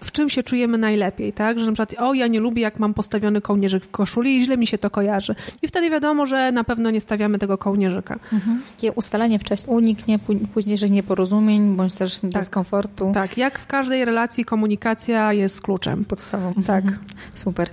w 0.00 0.12
czym 0.12 0.30
się 0.30 0.42
czujemy 0.42 0.78
najlepiej, 0.78 1.32
tak? 1.32 1.58
Że 1.58 1.66
na 1.66 1.72
przykład, 1.72 1.94
o, 1.98 2.14
ja 2.14 2.26
nie 2.26 2.40
lubię, 2.40 2.62
jak 2.62 2.78
mam 2.78 2.94
postawiony 2.94 3.40
kołnierzyk 3.40 3.84
w 3.84 3.90
koszuli 3.90 4.36
i 4.36 4.44
źle 4.44 4.56
mi 4.56 4.66
się 4.66 4.78
to 4.78 4.90
kojarzy. 4.90 5.34
I 5.62 5.68
wtedy 5.68 5.90
wiadomo, 5.90 6.26
że 6.26 6.52
na 6.52 6.64
pewno 6.64 6.90
nie 6.90 7.00
stawiamy 7.00 7.38
tego 7.38 7.58
kołnierzyka. 7.58 8.18
Mhm. 8.32 8.62
Takie 8.76 8.92
ustalenie 8.92 9.38
wcześniej, 9.38 9.76
uniknie 9.76 10.18
późniejszych 10.54 10.90
nieporozumień 10.90 11.76
bądź 11.76 11.94
też 11.94 12.20
tak, 12.20 12.30
dyskomfortu. 12.30 13.10
Tak, 13.14 13.36
jak 13.36 13.58
w 13.58 13.66
każdej 13.66 14.04
relacji 14.04 14.44
komunikacja 14.44 15.32
jest 15.32 15.62
kluczem. 15.62 16.04
Podstawą. 16.04 16.54
Tak. 16.66 16.84
Mhm. 16.84 17.04
Super. 17.36 17.68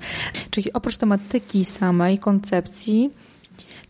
Czyli 0.49 0.73
oprócz 0.73 0.97
tematyki 0.97 1.65
samej, 1.65 2.17
koncepcji, 2.17 3.11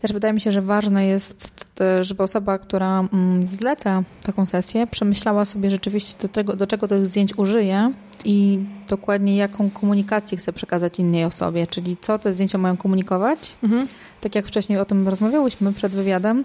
też 0.00 0.12
wydaje 0.12 0.34
mi 0.34 0.40
się, 0.40 0.52
że 0.52 0.62
ważne 0.62 1.06
jest, 1.06 1.66
żeby 2.00 2.22
osoba, 2.22 2.58
która 2.58 3.00
mm, 3.12 3.44
zleca 3.44 4.02
taką 4.22 4.46
sesję, 4.46 4.86
przemyślała 4.86 5.44
sobie 5.44 5.70
rzeczywiście 5.70 6.22
do, 6.22 6.28
tego, 6.28 6.56
do 6.56 6.66
czego 6.66 6.88
tych 6.88 7.06
zdjęć 7.06 7.38
użyje 7.38 7.92
i 8.24 8.58
dokładnie 8.88 9.36
jaką 9.36 9.70
komunikację 9.70 10.38
chce 10.38 10.52
przekazać 10.52 10.98
innej 10.98 11.24
osobie, 11.24 11.66
czyli 11.66 11.96
co 12.00 12.18
te 12.18 12.32
zdjęcia 12.32 12.58
mają 12.58 12.76
komunikować. 12.76 13.56
Mhm. 13.62 13.88
Tak 14.20 14.34
jak 14.34 14.46
wcześniej 14.46 14.78
o 14.78 14.84
tym 14.84 15.08
rozmawiałyśmy 15.08 15.72
przed 15.72 15.92
wywiadem, 15.92 16.44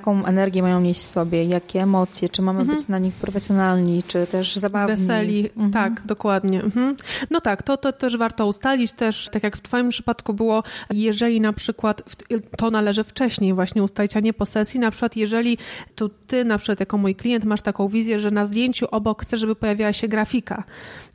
jaką 0.00 0.24
energię 0.24 0.62
mają 0.62 0.80
nieść 0.80 1.00
w 1.00 1.06
sobie, 1.06 1.44
jakie 1.44 1.82
emocje, 1.82 2.28
czy 2.28 2.42
mamy 2.42 2.60
mhm. 2.60 2.78
być 2.78 2.88
na 2.88 2.98
nich 2.98 3.14
profesjonalni, 3.14 4.02
czy 4.02 4.26
też 4.26 4.56
zabawni. 4.56 4.96
Weseli, 4.96 5.50
mhm. 5.50 5.70
tak, 5.72 6.06
dokładnie. 6.06 6.62
Mhm. 6.62 6.96
No 7.30 7.40
tak, 7.40 7.62
to, 7.62 7.76
to 7.76 7.92
też 7.92 8.16
warto 8.16 8.46
ustalić 8.46 8.92
też, 8.92 9.28
tak 9.32 9.42
jak 9.42 9.56
w 9.56 9.60
twoim 9.60 9.88
przypadku 9.88 10.34
było, 10.34 10.62
jeżeli 10.90 11.40
na 11.40 11.52
przykład, 11.52 12.02
to 12.56 12.70
należy 12.70 13.04
wcześniej 13.04 13.54
właśnie 13.54 13.82
ustalić, 13.82 14.16
a 14.16 14.20
nie 14.20 14.32
po 14.32 14.46
sesji, 14.46 14.80
na 14.80 14.90
przykład 14.90 15.16
jeżeli 15.16 15.58
tu 15.94 16.08
ty 16.08 16.44
na 16.44 16.58
przykład 16.58 16.80
jako 16.80 16.98
mój 16.98 17.14
klient 17.14 17.44
masz 17.44 17.62
taką 17.62 17.88
wizję, 17.88 18.20
że 18.20 18.30
na 18.30 18.46
zdjęciu 18.46 18.86
obok 18.90 19.22
chcesz, 19.22 19.40
żeby 19.40 19.56
pojawiała 19.56 19.92
się 19.92 20.08
grafika, 20.08 20.64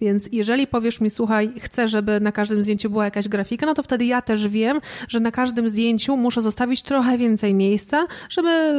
więc 0.02 0.30
jeżeli 0.32 0.68
powiesz 0.68 1.02
mi, 1.02 1.10
słuchaj, 1.10 1.52
chcę, 1.60 1.88
żeby 1.88 2.20
na 2.20 2.32
każdym 2.32 2.64
zdjęciu 2.64 2.90
była 2.90 3.06
jakaś 3.06 3.28
grafika, 3.28 3.66
no 3.66 3.74
to 3.74 3.84
wtedy 3.84 4.06
ja 4.06 4.22
też 4.22 4.48
wiem, 4.48 4.80
że 5.08 5.20
na 5.20 5.32
każdym 5.32 5.70
zdjęciu 5.70 6.18
muszę 6.18 6.42
zostawić 6.42 6.82
trochę 6.82 7.18
więcej 7.18 7.54
miejsca, 7.54 8.08
żeby 8.30 8.75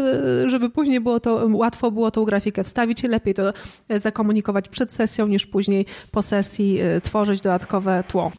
żeby 0.46 0.70
później 0.70 1.00
było 1.00 1.20
to, 1.20 1.48
łatwo 1.52 1.90
było 1.90 2.10
tą 2.10 2.24
grafikę 2.24 2.64
wstawić. 2.64 3.02
Lepiej 3.02 3.34
to 3.34 3.52
zakomunikować 3.96 4.68
przed 4.68 4.92
sesją 4.92 5.26
niż 5.26 5.46
później 5.46 5.86
po 6.10 6.22
sesji 6.22 6.80
y, 6.82 7.00
tworzyć 7.00 7.40
dodatkowe 7.40 8.04
tło. 8.08 8.32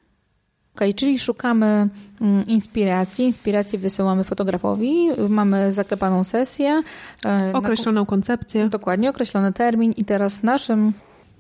Okay, 0.75 0.93
czyli 0.93 1.19
szukamy 1.19 1.89
mm, 2.21 2.45
inspiracji. 2.47 3.25
Inspirację 3.25 3.79
wysyłamy 3.79 4.23
fotografowi, 4.23 5.07
mamy 5.29 5.71
zaklepaną 5.71 6.23
sesję. 6.23 6.83
E, 7.25 7.51
Określoną 7.53 8.05
koncepcję. 8.05 8.69
Dokładnie, 8.69 9.09
określony 9.09 9.53
termin 9.53 9.91
i 9.91 10.05
teraz 10.05 10.43
naszym 10.43 10.93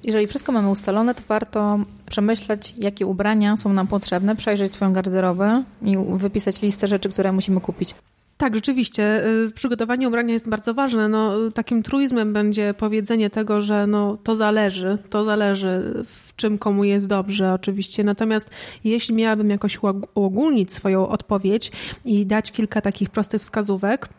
jeżeli 0.03 0.27
wszystko 0.27 0.51
mamy 0.51 0.69
ustalone, 0.69 1.15
to 1.15 1.23
warto 1.27 1.79
przemyśleć, 2.09 2.73
jakie 2.77 3.05
ubrania 3.05 3.57
są 3.57 3.73
nam 3.73 3.87
potrzebne, 3.87 4.35
przejrzeć 4.35 4.71
swoją 4.71 4.93
garderobę 4.93 5.63
i 5.81 5.97
wypisać 6.13 6.61
listę 6.61 6.87
rzeczy, 6.87 7.09
które 7.09 7.31
musimy 7.31 7.61
kupić. 7.61 7.95
Tak, 8.37 8.55
rzeczywiście. 8.55 9.27
Y, 9.27 9.51
przygotowanie 9.51 10.07
ubrania 10.07 10.33
jest 10.33 10.49
bardzo 10.49 10.73
ważne. 10.73 11.07
No, 11.07 11.51
takim 11.53 11.83
truizmem 11.83 12.33
będzie 12.33 12.73
powiedzenie 12.73 13.29
tego, 13.29 13.61
że 13.61 13.87
no, 13.87 14.17
to 14.23 14.35
zależy, 14.35 14.97
to 15.09 15.23
zależy 15.23 16.03
w 16.05 16.35
czym 16.35 16.57
komu 16.57 16.83
jest 16.83 17.07
dobrze 17.07 17.53
oczywiście. 17.53 18.03
Natomiast 18.03 18.49
jeśli 18.83 19.15
miałabym 19.15 19.49
jakoś 19.49 19.79
uogólnić 20.15 20.73
swoją 20.73 21.07
odpowiedź 21.07 21.71
i 22.05 22.25
dać 22.25 22.51
kilka 22.51 22.81
takich 22.81 23.09
prostych 23.09 23.41
wskazówek, 23.41 24.09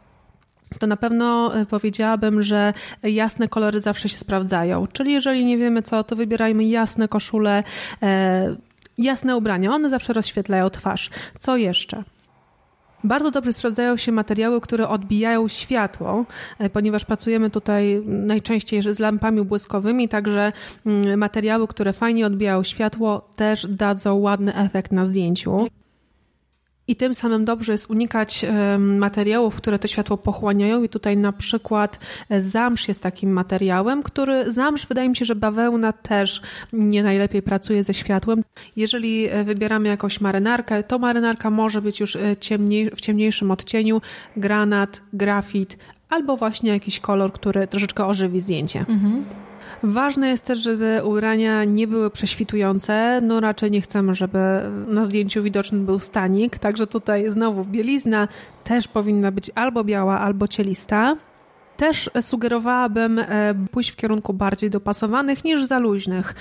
to 0.78 0.86
na 0.86 0.96
pewno 0.96 1.58
y, 1.60 1.66
powiedziałabym, 1.66 2.42
że 2.42 2.72
jasne 3.02 3.48
kolory 3.48 3.80
zawsze 3.80 4.08
się 4.08 4.16
sprawdzają. 4.16 4.86
Czyli 4.86 5.12
jeżeli 5.12 5.44
nie 5.44 5.58
wiemy 5.58 5.82
co, 5.82 6.04
to 6.04 6.16
wybierajmy 6.16 6.64
jasne 6.64 7.08
koszule, 7.08 7.64
e, 8.02 8.56
jasne 8.98 9.36
ubrania. 9.36 9.74
One 9.74 9.88
zawsze 9.88 10.12
rozświetlają 10.12 10.70
twarz. 10.70 11.10
Co 11.38 11.56
jeszcze? 11.56 12.04
Bardzo 13.04 13.30
dobrze 13.30 13.52
sprawdzają 13.52 13.96
się 13.96 14.12
materiały, 14.12 14.60
które 14.60 14.88
odbijają 14.88 15.48
światło, 15.48 16.24
e, 16.58 16.70
ponieważ 16.70 17.04
pracujemy 17.04 17.50
tutaj 17.50 18.02
najczęściej 18.06 18.82
z 18.82 18.98
lampami 18.98 19.42
błyskowymi, 19.44 20.08
także 20.08 20.52
mm, 20.86 21.18
materiały, 21.18 21.68
które 21.68 21.92
fajnie 21.92 22.26
odbijają 22.26 22.62
światło, 22.62 23.28
też 23.36 23.66
dadzą 23.70 24.14
ładny 24.14 24.54
efekt 24.54 24.92
na 24.92 25.06
zdjęciu. 25.06 25.66
I 26.88 26.96
tym 26.96 27.14
samym 27.14 27.44
dobrze 27.44 27.72
jest 27.72 27.90
unikać 27.90 28.44
materiałów, 28.78 29.56
które 29.56 29.78
to 29.78 29.88
światło 29.88 30.16
pochłaniają. 30.16 30.82
I 30.82 30.88
tutaj 30.88 31.16
na 31.16 31.32
przykład 31.32 31.98
e, 32.28 32.42
zamsz 32.42 32.88
jest 32.88 33.02
takim 33.02 33.30
materiałem, 33.30 34.02
który 34.02 34.52
zamsz 34.52 34.86
wydaje 34.86 35.08
mi 35.08 35.16
się, 35.16 35.24
że 35.24 35.34
bawełna 35.34 35.92
też 35.92 36.42
nie 36.72 37.02
najlepiej 37.02 37.42
pracuje 37.42 37.84
ze 37.84 37.94
światłem. 37.94 38.42
Jeżeli 38.76 39.28
e, 39.28 39.44
wybieramy 39.44 39.88
jakąś 39.88 40.20
marynarkę, 40.20 40.82
to 40.82 40.98
marynarka 40.98 41.50
może 41.50 41.82
być 41.82 42.00
już 42.00 42.16
e, 42.16 42.36
ciemniej, 42.36 42.90
w 42.90 43.00
ciemniejszym 43.00 43.50
odcieniu, 43.50 44.00
granat, 44.36 45.02
grafit 45.12 45.78
albo 46.08 46.36
właśnie 46.36 46.70
jakiś 46.70 47.00
kolor, 47.00 47.32
który 47.32 47.66
troszeczkę 47.66 48.06
ożywi 48.06 48.40
zdjęcie. 48.40 48.80
Mhm. 48.88 49.24
Ważne 49.82 50.28
jest 50.28 50.44
też, 50.44 50.58
żeby 50.58 51.00
ubrania 51.04 51.64
nie 51.64 51.86
były 51.86 52.10
prześwitujące. 52.10 53.20
No 53.22 53.40
raczej 53.40 53.70
nie 53.70 53.80
chcemy, 53.80 54.14
żeby 54.14 54.38
na 54.86 55.04
zdjęciu 55.04 55.42
widoczny 55.42 55.78
był 55.78 56.00
stanik. 56.00 56.58
Także 56.58 56.86
tutaj 56.86 57.30
znowu 57.30 57.64
bielizna 57.64 58.28
też 58.64 58.88
powinna 58.88 59.32
być 59.32 59.50
albo 59.54 59.84
biała, 59.84 60.20
albo 60.20 60.48
cielista. 60.48 61.16
Też 61.76 62.10
sugerowałabym 62.20 63.18
e, 63.18 63.54
pójść 63.70 63.90
w 63.90 63.96
kierunku 63.96 64.34
bardziej 64.34 64.70
dopasowanych 64.70 65.44
niż 65.44 65.64
za 65.64 65.78
luźnych. 65.78 66.34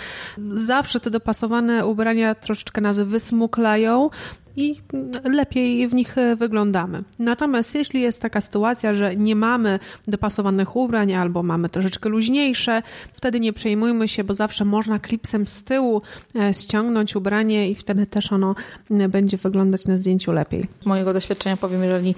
Zawsze 0.54 1.00
te 1.00 1.10
dopasowane 1.10 1.86
ubrania 1.86 2.36
troszeczkę 2.36 2.82
nas 2.82 3.00
wysmuklają, 3.00 4.10
i 4.58 4.76
lepiej 5.24 5.88
w 5.88 5.94
nich 5.94 6.18
e, 6.18 6.36
wyglądamy. 6.36 7.04
Natomiast 7.20 7.76
jeśli 7.76 8.02
jest 8.02 8.22
taka 8.22 8.42
sytuacja, 8.42 8.94
że 8.94 9.16
nie 9.16 9.36
mamy 9.36 9.80
dopasowanych 10.08 10.76
ubrań 10.76 11.14
albo 11.14 11.44
mamy 11.44 11.70
troszeczkę 11.70 12.10
luźniejsze, 12.10 12.84
wtedy 13.14 13.40
nie 13.40 13.54
przejmujmy 13.54 14.08
się, 14.08 14.24
bo 14.24 14.34
zawsze 14.34 14.66
można 14.66 15.00
klipsem 15.00 15.48
z 15.48 15.64
tyłu 15.64 16.02
e, 16.36 16.54
ściągnąć 16.54 17.16
ubranie 17.16 17.70
i 17.70 17.76
wtedy 17.76 18.08
też 18.08 18.32
ono 18.32 18.56
będzie 19.10 19.38
wyglądać 19.38 19.88
na 19.88 19.98
zdjęciu 19.98 20.32
lepiej. 20.32 20.68
Z 20.82 20.86
mojego 20.86 21.14
doświadczenia 21.14 21.58
powiem, 21.58 21.84
jeżeli 21.84 22.16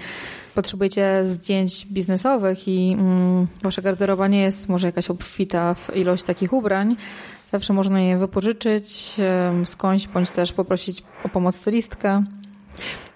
potrzebujecie 0.55 1.21
zdjęć 1.23 1.85
biznesowych 1.91 2.67
i 2.67 2.93
mm, 2.99 3.47
wasza 3.63 3.81
garderoba 3.81 4.27
nie 4.27 4.41
jest 4.41 4.69
może 4.69 4.87
jakaś 4.87 5.09
obfita 5.09 5.73
w 5.73 5.95
ilość 5.95 6.23
takich 6.23 6.53
ubrań, 6.53 6.95
Zawsze 7.51 7.73
można 7.73 8.01
je 8.01 8.17
wypożyczyć 8.17 9.15
skądś, 9.65 10.07
bądź 10.07 10.31
też 10.31 10.53
poprosić 10.53 11.03
o 11.23 11.29
pomoc 11.29 11.55
stylistkę. 11.55 12.23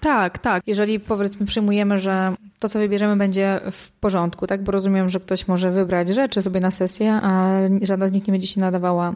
Tak, 0.00 0.38
tak. 0.38 0.62
Jeżeli 0.66 1.00
powiedzmy 1.00 1.46
przyjmujemy, 1.46 1.98
że 1.98 2.34
to, 2.58 2.68
co 2.68 2.78
wybierzemy, 2.78 3.16
będzie 3.16 3.60
w 3.70 3.90
porządku, 3.90 4.46
tak? 4.46 4.62
Bo 4.62 4.72
rozumiem, 4.72 5.10
że 5.10 5.20
ktoś 5.20 5.48
może 5.48 5.70
wybrać 5.70 6.08
rzeczy 6.08 6.42
sobie 6.42 6.60
na 6.60 6.70
sesję, 6.70 7.20
a 7.22 7.50
żadna 7.82 8.08
z 8.08 8.12
nich 8.12 8.26
nie 8.26 8.32
będzie 8.32 8.46
się 8.46 8.60
nadawała 8.60 9.14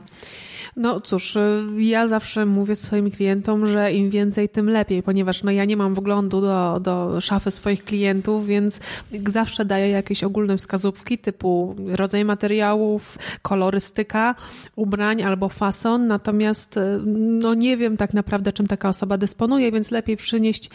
no 0.79 1.01
cóż, 1.01 1.37
y, 1.37 1.65
ja 1.79 2.09
zawsze 2.09 2.47
mówię 2.47 2.77
swoim 2.77 3.11
klientom, 3.11 3.67
że 3.67 3.93
im 3.93 4.11
więcej, 4.11 4.49
tym 4.49 4.71
lepiej, 4.71 5.03
ponieważ 5.03 5.43
no 5.43 5.51
ja 5.51 5.65
nie 5.65 5.77
mam 5.77 5.95
wglądu 5.95 6.41
do, 6.41 6.81
do 6.81 7.21
szafy 7.21 7.51
swoich 7.51 7.85
klientów, 7.85 8.47
więc 8.47 8.81
zawsze 9.29 9.65
daję 9.65 9.89
jakieś 9.89 10.25
ogólne 10.25 10.57
wskazówki 10.57 11.19
typu 11.19 11.77
rodzaj 11.87 12.25
materiałów, 12.25 13.19
kolorystyka 13.43 14.35
ubrań 14.77 15.23
albo 15.23 15.49
fason, 15.49 16.07
natomiast 16.07 16.77
y, 16.77 16.81
no 17.17 17.55
nie 17.55 17.77
wiem 17.77 17.97
tak 17.97 18.15
naprawdę, 18.15 18.53
czym 18.53 18.67
taka 18.67 18.89
osoba 18.89 19.19
dysponuje, 19.19 19.73
więc 19.73 19.91
lepiej 19.91 20.17
przynieść 20.17 20.71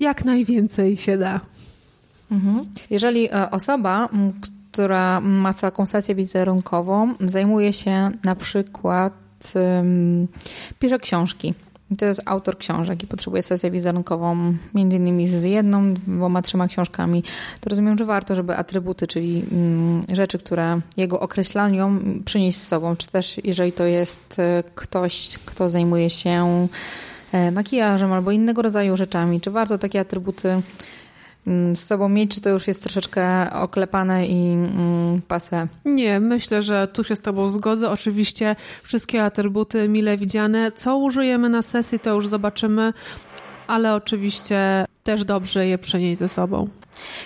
jak 0.00 0.24
najwięcej 0.24 0.96
się 0.96 1.18
da. 1.18 1.40
Mhm. 2.30 2.66
Jeżeli 2.90 3.28
e, 3.32 3.50
osoba, 3.50 4.08
która 4.72 5.20
ma 5.20 5.52
taką 5.52 5.86
sesję 5.86 6.14
wizerunkową, 6.14 7.14
zajmuje 7.20 7.72
się 7.72 8.10
na 8.24 8.36
przykład 8.36 9.21
pisze 10.78 10.98
książki. 10.98 11.54
To 11.98 12.04
jest 12.04 12.22
autor 12.24 12.58
książek 12.58 13.02
i 13.02 13.06
potrzebuje 13.06 13.42
sesję 13.42 13.70
wizerunkową 13.70 14.54
między 14.74 14.96
innymi 14.96 15.28
z 15.28 15.42
jedną, 15.42 15.94
dwoma, 15.94 16.42
trzema 16.42 16.68
książkami. 16.68 17.22
To 17.60 17.70
rozumiem, 17.70 17.98
że 17.98 18.04
warto, 18.04 18.34
żeby 18.34 18.56
atrybuty, 18.56 19.06
czyli 19.06 19.44
rzeczy, 20.12 20.38
które 20.38 20.80
jego 20.96 21.20
określają, 21.20 21.98
przynieść 22.24 22.58
z 22.58 22.66
sobą. 22.66 22.96
Czy 22.96 23.08
też 23.08 23.40
jeżeli 23.44 23.72
to 23.72 23.84
jest 23.84 24.38
e, 24.38 24.62
ktoś, 24.74 25.38
kto 25.44 25.70
zajmuje 25.70 26.10
się 26.10 26.68
e, 27.32 27.50
makijażem 27.50 28.12
albo 28.12 28.30
innego 28.30 28.62
rodzaju 28.62 28.96
rzeczami, 28.96 29.40
czy 29.40 29.50
warto 29.50 29.78
takie 29.78 30.00
atrybuty 30.00 30.62
z 31.46 31.78
sobą 31.78 32.08
mieć, 32.08 32.34
czy 32.34 32.40
to 32.40 32.50
już 32.50 32.68
jest 32.68 32.82
troszeczkę 32.82 33.52
oklepane 33.52 34.26
i 34.26 34.52
mm, 34.52 35.22
pase? 35.28 35.66
Nie, 35.84 36.20
myślę, 36.20 36.62
że 36.62 36.88
tu 36.88 37.04
się 37.04 37.16
z 37.16 37.20
Tobą 37.20 37.50
zgodzę. 37.50 37.90
Oczywiście 37.90 38.56
wszystkie 38.82 39.24
atrybuty 39.24 39.88
mile 39.88 40.16
widziane. 40.16 40.72
Co 40.72 40.96
użyjemy 40.96 41.48
na 41.48 41.62
sesji, 41.62 41.98
to 41.98 42.14
już 42.14 42.28
zobaczymy, 42.28 42.92
ale 43.66 43.94
oczywiście 43.94 44.84
też 45.04 45.24
dobrze 45.24 45.66
je 45.66 45.78
przenieść 45.78 46.18
ze 46.18 46.28
sobą. 46.28 46.68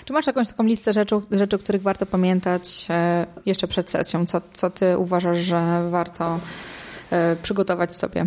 Czy 0.04 0.12
masz 0.12 0.26
jakąś 0.26 0.48
taką 0.48 0.64
listę 0.64 0.92
rzeczy, 0.92 1.16
rzeczy 1.30 1.58
których 1.58 1.82
warto 1.82 2.06
pamiętać 2.06 2.86
e, 2.90 3.26
jeszcze 3.46 3.68
przed 3.68 3.90
sesją? 3.90 4.26
Co, 4.26 4.40
co 4.52 4.70
Ty 4.70 4.98
uważasz, 4.98 5.38
że 5.38 5.88
warto 5.90 6.40
przygotować 7.42 7.96
sobie? 7.96 8.26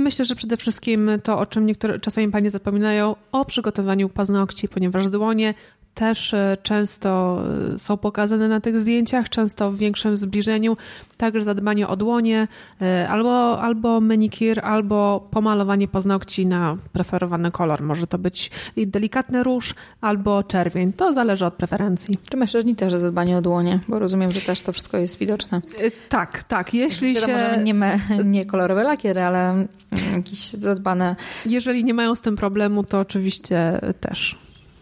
Myślę, 0.00 0.24
że 0.24 0.34
przede 0.34 0.56
wszystkim 0.56 1.10
to, 1.22 1.38
o 1.38 1.46
czym 1.46 1.66
niektóre 1.66 1.98
czasami 1.98 2.28
panie 2.28 2.50
zapominają, 2.50 3.16
o 3.32 3.44
przygotowaniu 3.44 4.08
paznokci, 4.08 4.68
ponieważ 4.68 5.08
dłonie 5.08 5.54
też 5.94 6.34
e, 6.34 6.56
często 6.62 7.42
e, 7.74 7.78
są 7.78 7.96
pokazane 7.96 8.48
na 8.48 8.60
tych 8.60 8.80
zdjęciach, 8.80 9.28
często 9.28 9.72
w 9.72 9.76
większym 9.76 10.16
zbliżeniu. 10.16 10.76
Także 11.16 11.42
zadbanie 11.42 11.88
o 11.88 11.96
dłonie, 11.96 12.48
e, 12.82 13.08
albo, 13.08 13.60
albo 13.62 14.00
manikir, 14.00 14.60
albo 14.60 15.28
pomalowanie 15.30 15.88
paznokci 15.88 16.46
na 16.46 16.76
preferowany 16.92 17.50
kolor. 17.50 17.82
Może 17.82 18.06
to 18.06 18.18
być 18.18 18.50
delikatny 18.76 19.42
róż 19.42 19.74
albo 20.00 20.42
czerwień. 20.42 20.92
To 20.92 21.12
zależy 21.12 21.46
od 21.46 21.54
preferencji. 21.54 22.18
Czy 22.30 22.36
mężczyźni 22.36 22.76
też 22.76 22.94
zadbanie 22.94 23.38
o 23.38 23.42
dłonie? 23.42 23.80
Bo 23.88 23.98
rozumiem, 23.98 24.32
że 24.32 24.40
też 24.40 24.62
to 24.62 24.72
wszystko 24.72 24.96
jest 24.96 25.18
widoczne. 25.18 25.62
Tak, 26.08 26.42
tak. 26.42 26.74
Jeśli 26.74 27.14
Wiadomo, 27.14 27.38
się... 27.38 27.62
nie, 27.62 27.74
me, 27.74 27.98
nie 28.24 28.46
kolorowe 28.46 28.82
lakiery, 28.82 29.20
ale 29.20 29.50
mm, 29.50 29.68
jakieś 30.16 30.50
zadbane... 30.50 31.16
Jeżeli 31.46 31.84
nie 31.84 31.94
mają 31.94 32.14
z 32.14 32.20
tym 32.20 32.36
problemu, 32.36 32.84
to 32.84 33.00
oczywiście 33.00 33.80
też. 34.00 34.38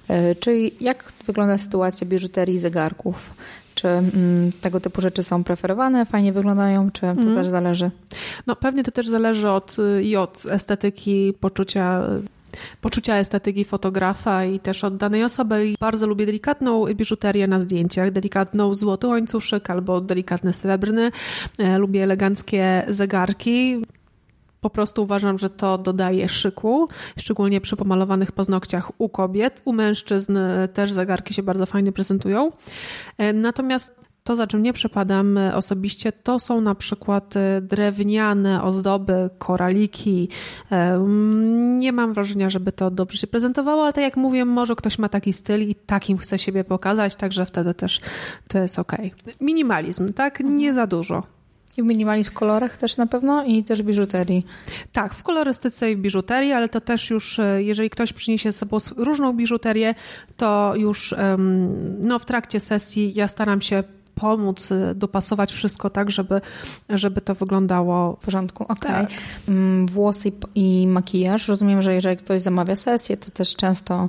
E, 0.09 0.35
czyli 0.35 0.75
jak 0.81 1.13
wygląda 1.27 1.59
sytuacja 1.59 2.07
biżuterii 2.07 2.59
zegarków? 2.59 3.35
Czy 3.75 3.89
mm, 3.89 4.51
tego 4.61 4.81
typu 4.81 5.01
rzeczy 5.01 5.23
są 5.23 5.45
preferowane, 5.45 6.07
fajnie 6.07 6.33
wyglądają, 6.33 6.91
czy 6.91 7.01
to 7.01 7.11
mm. 7.11 7.35
też 7.35 7.49
zależy? 7.49 7.91
No 8.47 8.57
pewnie 8.57 8.85
to 8.85 8.91
też 8.91 9.09
zależy 9.09 9.49
od, 9.51 9.77
i 10.03 10.17
od 10.17 10.47
estetyki, 10.51 11.35
poczucia 11.41 12.05
poczucia 12.81 13.15
estetyki 13.15 13.65
fotografa 13.65 14.45
i 14.45 14.61
też 14.61 14.85
od 14.85 14.97
danej 14.97 15.25
osoby. 15.25 15.75
Bardzo 15.81 16.07
lubię 16.07 16.27
delikatną 16.27 16.85
biżuterię 16.95 17.47
na 17.47 17.61
zdjęciach, 17.61 18.11
delikatną 18.11 18.75
złoty 18.75 19.07
łańcuszek 19.07 19.71
albo 19.71 20.01
delikatny 20.01 20.53
srebrny. 20.53 21.11
E, 21.59 21.79
lubię 21.79 22.03
eleganckie 22.03 22.85
zegarki 22.89 23.83
po 24.61 24.71
prostu 24.71 25.03
uważam, 25.03 25.39
że 25.39 25.51
to 25.51 25.79
dodaje 25.79 26.29
szyku, 26.29 26.89
szczególnie 27.19 27.61
przy 27.61 27.77
pomalowanych 27.77 28.33
paznokciach 28.33 28.91
u 28.99 29.09
kobiet. 29.09 29.63
U 29.65 29.73
mężczyzn 29.73 30.37
e, 30.37 30.69
też 30.69 30.93
zegarki 30.93 31.35
się 31.35 31.43
bardzo 31.43 31.67
fajnie 31.67 31.93
prezentują. 31.93 32.53
E, 33.19 33.33
natomiast 33.33 33.99
to, 34.25 34.37
za 34.37 34.47
czym 34.47 34.63
nie 34.63 34.73
przepadam 34.73 35.39
e, 35.39 35.55
osobiście, 35.55 36.13
to 36.13 36.39
są 36.39 36.61
na 36.61 36.75
przykład 36.75 37.35
drewniane 37.63 38.63
ozdoby, 38.63 39.31
koraliki. 39.39 40.29
Nie 41.79 41.93
mam 41.93 42.13
wrażenia, 42.13 42.51
żeby 42.51 42.73
to 42.73 42.91
dobrze 42.91 43.19
się 43.19 43.27
prezentowało, 43.27 43.83
ale 43.83 43.93
tak 43.93 44.05
jak 44.05 44.17
mówię, 44.17 44.45
może 44.45 44.77
ktoś 44.77 44.99
ma 44.99 45.09
taki 45.09 45.33
styl 45.33 45.69
i 45.69 45.75
takim 45.75 46.19
chce 46.19 46.39
siebie 46.39 46.65
pokazać, 46.65 47.17
także 47.17 47.47
wtedy 47.47 47.75
też 47.75 48.01
to 48.49 48.59
jest 48.59 48.79
ok. 48.79 48.93
Minimalizm, 49.41 50.13
tak? 50.13 50.41
Nie 50.41 50.73
za 50.73 50.87
dużo. 50.87 51.38
I 51.79 51.83
w 51.83 51.85
minimalizm 51.85 52.31
w 52.31 52.35
kolorach 52.35 52.77
też 52.77 52.97
na 52.97 53.07
pewno 53.07 53.45
i 53.45 53.65
też 53.65 53.83
biżuterii. 53.83 54.47
Tak, 54.93 55.15
w 55.15 55.23
kolorystyce 55.23 55.91
i 55.91 55.97
w 55.97 55.99
biżuterii, 55.99 56.53
ale 56.53 56.69
to 56.69 56.81
też 56.81 57.11
już, 57.11 57.39
e, 57.39 57.63
jeżeli 57.63 57.91
ktoś 57.91 58.13
przyniesie 58.13 58.53
z 58.53 58.57
sobą 58.57 58.79
różną 58.97 59.33
biżuterię, 59.33 59.95
to 60.37 60.73
już 60.77 61.15
no, 61.99 62.19
w 62.19 62.25
trakcie 62.25 62.61
sesji 62.61 63.13
ja 63.15 63.29
staram 63.29 63.61
się 63.61 63.83
pomóc 64.19 64.73
e, 64.73 64.95
dopasować 64.95 65.53
wszystko 65.53 65.91
tak, 65.91 66.11
żeby, 66.11 66.41
żeby 66.89 67.21
to 67.21 67.35
wyglądało 67.35 68.17
w 68.17 68.25
porządku. 68.25 68.65
Okej. 68.65 68.91
Okay. 68.91 69.07
Tak. 69.07 69.11
Mm, 69.49 69.87
włosy 69.87 70.33
i 70.55 70.87
makijaż. 70.87 71.49
Rozumiem, 71.49 71.83
że 71.83 71.95
jeżeli 71.95 72.17
ktoś 72.17 72.43
zamawia 72.43 72.77
sesję, 72.77 73.17
to 73.17 73.31
też 73.31 73.57
często 73.57 74.09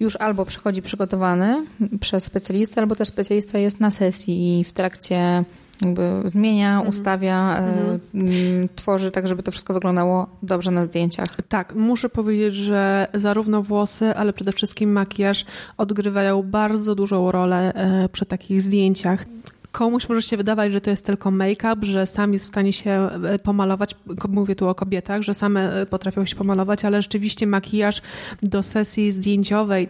już 0.00 0.16
albo 0.16 0.44
przychodzi 0.44 0.82
przygotowany 0.82 1.66
przez 2.00 2.24
specjalistę, 2.24 2.80
albo 2.80 2.96
też 2.96 3.08
specjalista 3.08 3.58
jest 3.58 3.80
na 3.80 3.90
sesji 3.90 4.60
i 4.60 4.64
w 4.64 4.72
trakcie 4.72 5.44
jakby 5.84 6.22
zmienia, 6.24 6.72
mhm. 6.72 6.88
ustawia, 6.88 7.58
e, 7.58 7.98
mhm. 8.14 8.68
tworzy 8.76 9.10
tak, 9.10 9.28
żeby 9.28 9.42
to 9.42 9.52
wszystko 9.52 9.74
wyglądało 9.74 10.26
dobrze 10.42 10.70
na 10.70 10.84
zdjęciach. 10.84 11.36
Tak, 11.48 11.74
muszę 11.74 12.08
powiedzieć, 12.08 12.54
że 12.54 13.06
zarówno 13.14 13.62
włosy, 13.62 14.16
ale 14.16 14.32
przede 14.32 14.52
wszystkim 14.52 14.92
makijaż 14.92 15.44
odgrywają 15.76 16.42
bardzo 16.42 16.94
dużą 16.94 17.32
rolę 17.32 17.74
e, 17.74 18.08
przy 18.08 18.26
takich 18.26 18.62
zdjęciach. 18.62 19.24
Komuś 19.72 20.08
może 20.08 20.22
się 20.22 20.36
wydawać, 20.36 20.72
że 20.72 20.80
to 20.80 20.90
jest 20.90 21.06
tylko 21.06 21.30
make-up, 21.30 21.76
że 21.86 22.06
sam 22.06 22.32
jest 22.32 22.44
w 22.44 22.48
stanie 22.48 22.72
się 22.72 22.90
e, 22.90 23.38
pomalować. 23.38 23.96
Mówię 24.28 24.56
tu 24.56 24.68
o 24.68 24.74
kobietach, 24.74 25.22
że 25.22 25.34
same 25.34 25.86
potrafią 25.90 26.24
się 26.24 26.36
pomalować, 26.36 26.84
ale 26.84 27.02
rzeczywiście 27.02 27.46
makijaż 27.46 28.02
do 28.42 28.62
sesji 28.62 29.12
zdjęciowej 29.12 29.88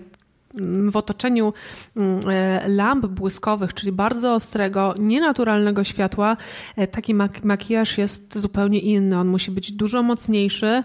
w 0.91 0.97
otoczeniu 0.97 1.53
mm, 1.97 2.21
e, 2.29 2.69
lamp 2.69 3.07
błyskowych, 3.07 3.75
czyli 3.75 3.93
bardzo 3.93 4.35
ostrego, 4.35 4.95
nienaturalnego 4.99 5.85
światła, 5.85 6.37
e, 6.77 6.87
taki 6.87 7.15
makijaż 7.45 7.99
jest 7.99 8.39
zupełnie 8.39 8.79
inny. 8.79 9.19
On 9.19 9.29
musi 9.29 9.51
być 9.51 9.73
dużo 9.73 10.03
mocniejszy 10.03 10.83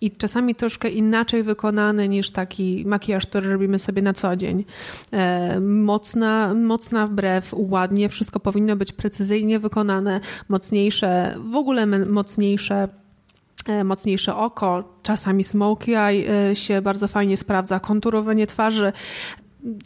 i 0.00 0.10
czasami 0.10 0.54
troszkę 0.54 0.88
inaczej 0.88 1.42
wykonany 1.42 2.08
niż 2.08 2.30
taki 2.30 2.84
makijaż, 2.86 3.26
który 3.26 3.50
robimy 3.50 3.78
sobie 3.78 4.02
na 4.02 4.12
co 4.12 4.36
dzień. 4.36 4.64
E, 5.12 5.60
mocna, 5.60 6.54
mocna 6.54 7.06
wbrew, 7.06 7.50
ładnie, 7.52 8.08
wszystko 8.08 8.40
powinno 8.40 8.76
być 8.76 8.92
precyzyjnie 8.92 9.58
wykonane, 9.58 10.20
mocniejsze, 10.48 11.36
w 11.52 11.54
ogóle 11.54 11.86
mocniejsze 11.86 12.88
mocniejsze 13.84 14.36
oko, 14.36 14.84
czasami 15.02 15.44
smoky 15.44 15.96
eye 15.98 16.50
e, 16.50 16.56
się 16.56 16.82
bardzo 16.82 17.08
fajnie 17.08 17.36
sprawdza, 17.36 17.80
konturowanie 17.80 18.46
twarzy. 18.46 18.92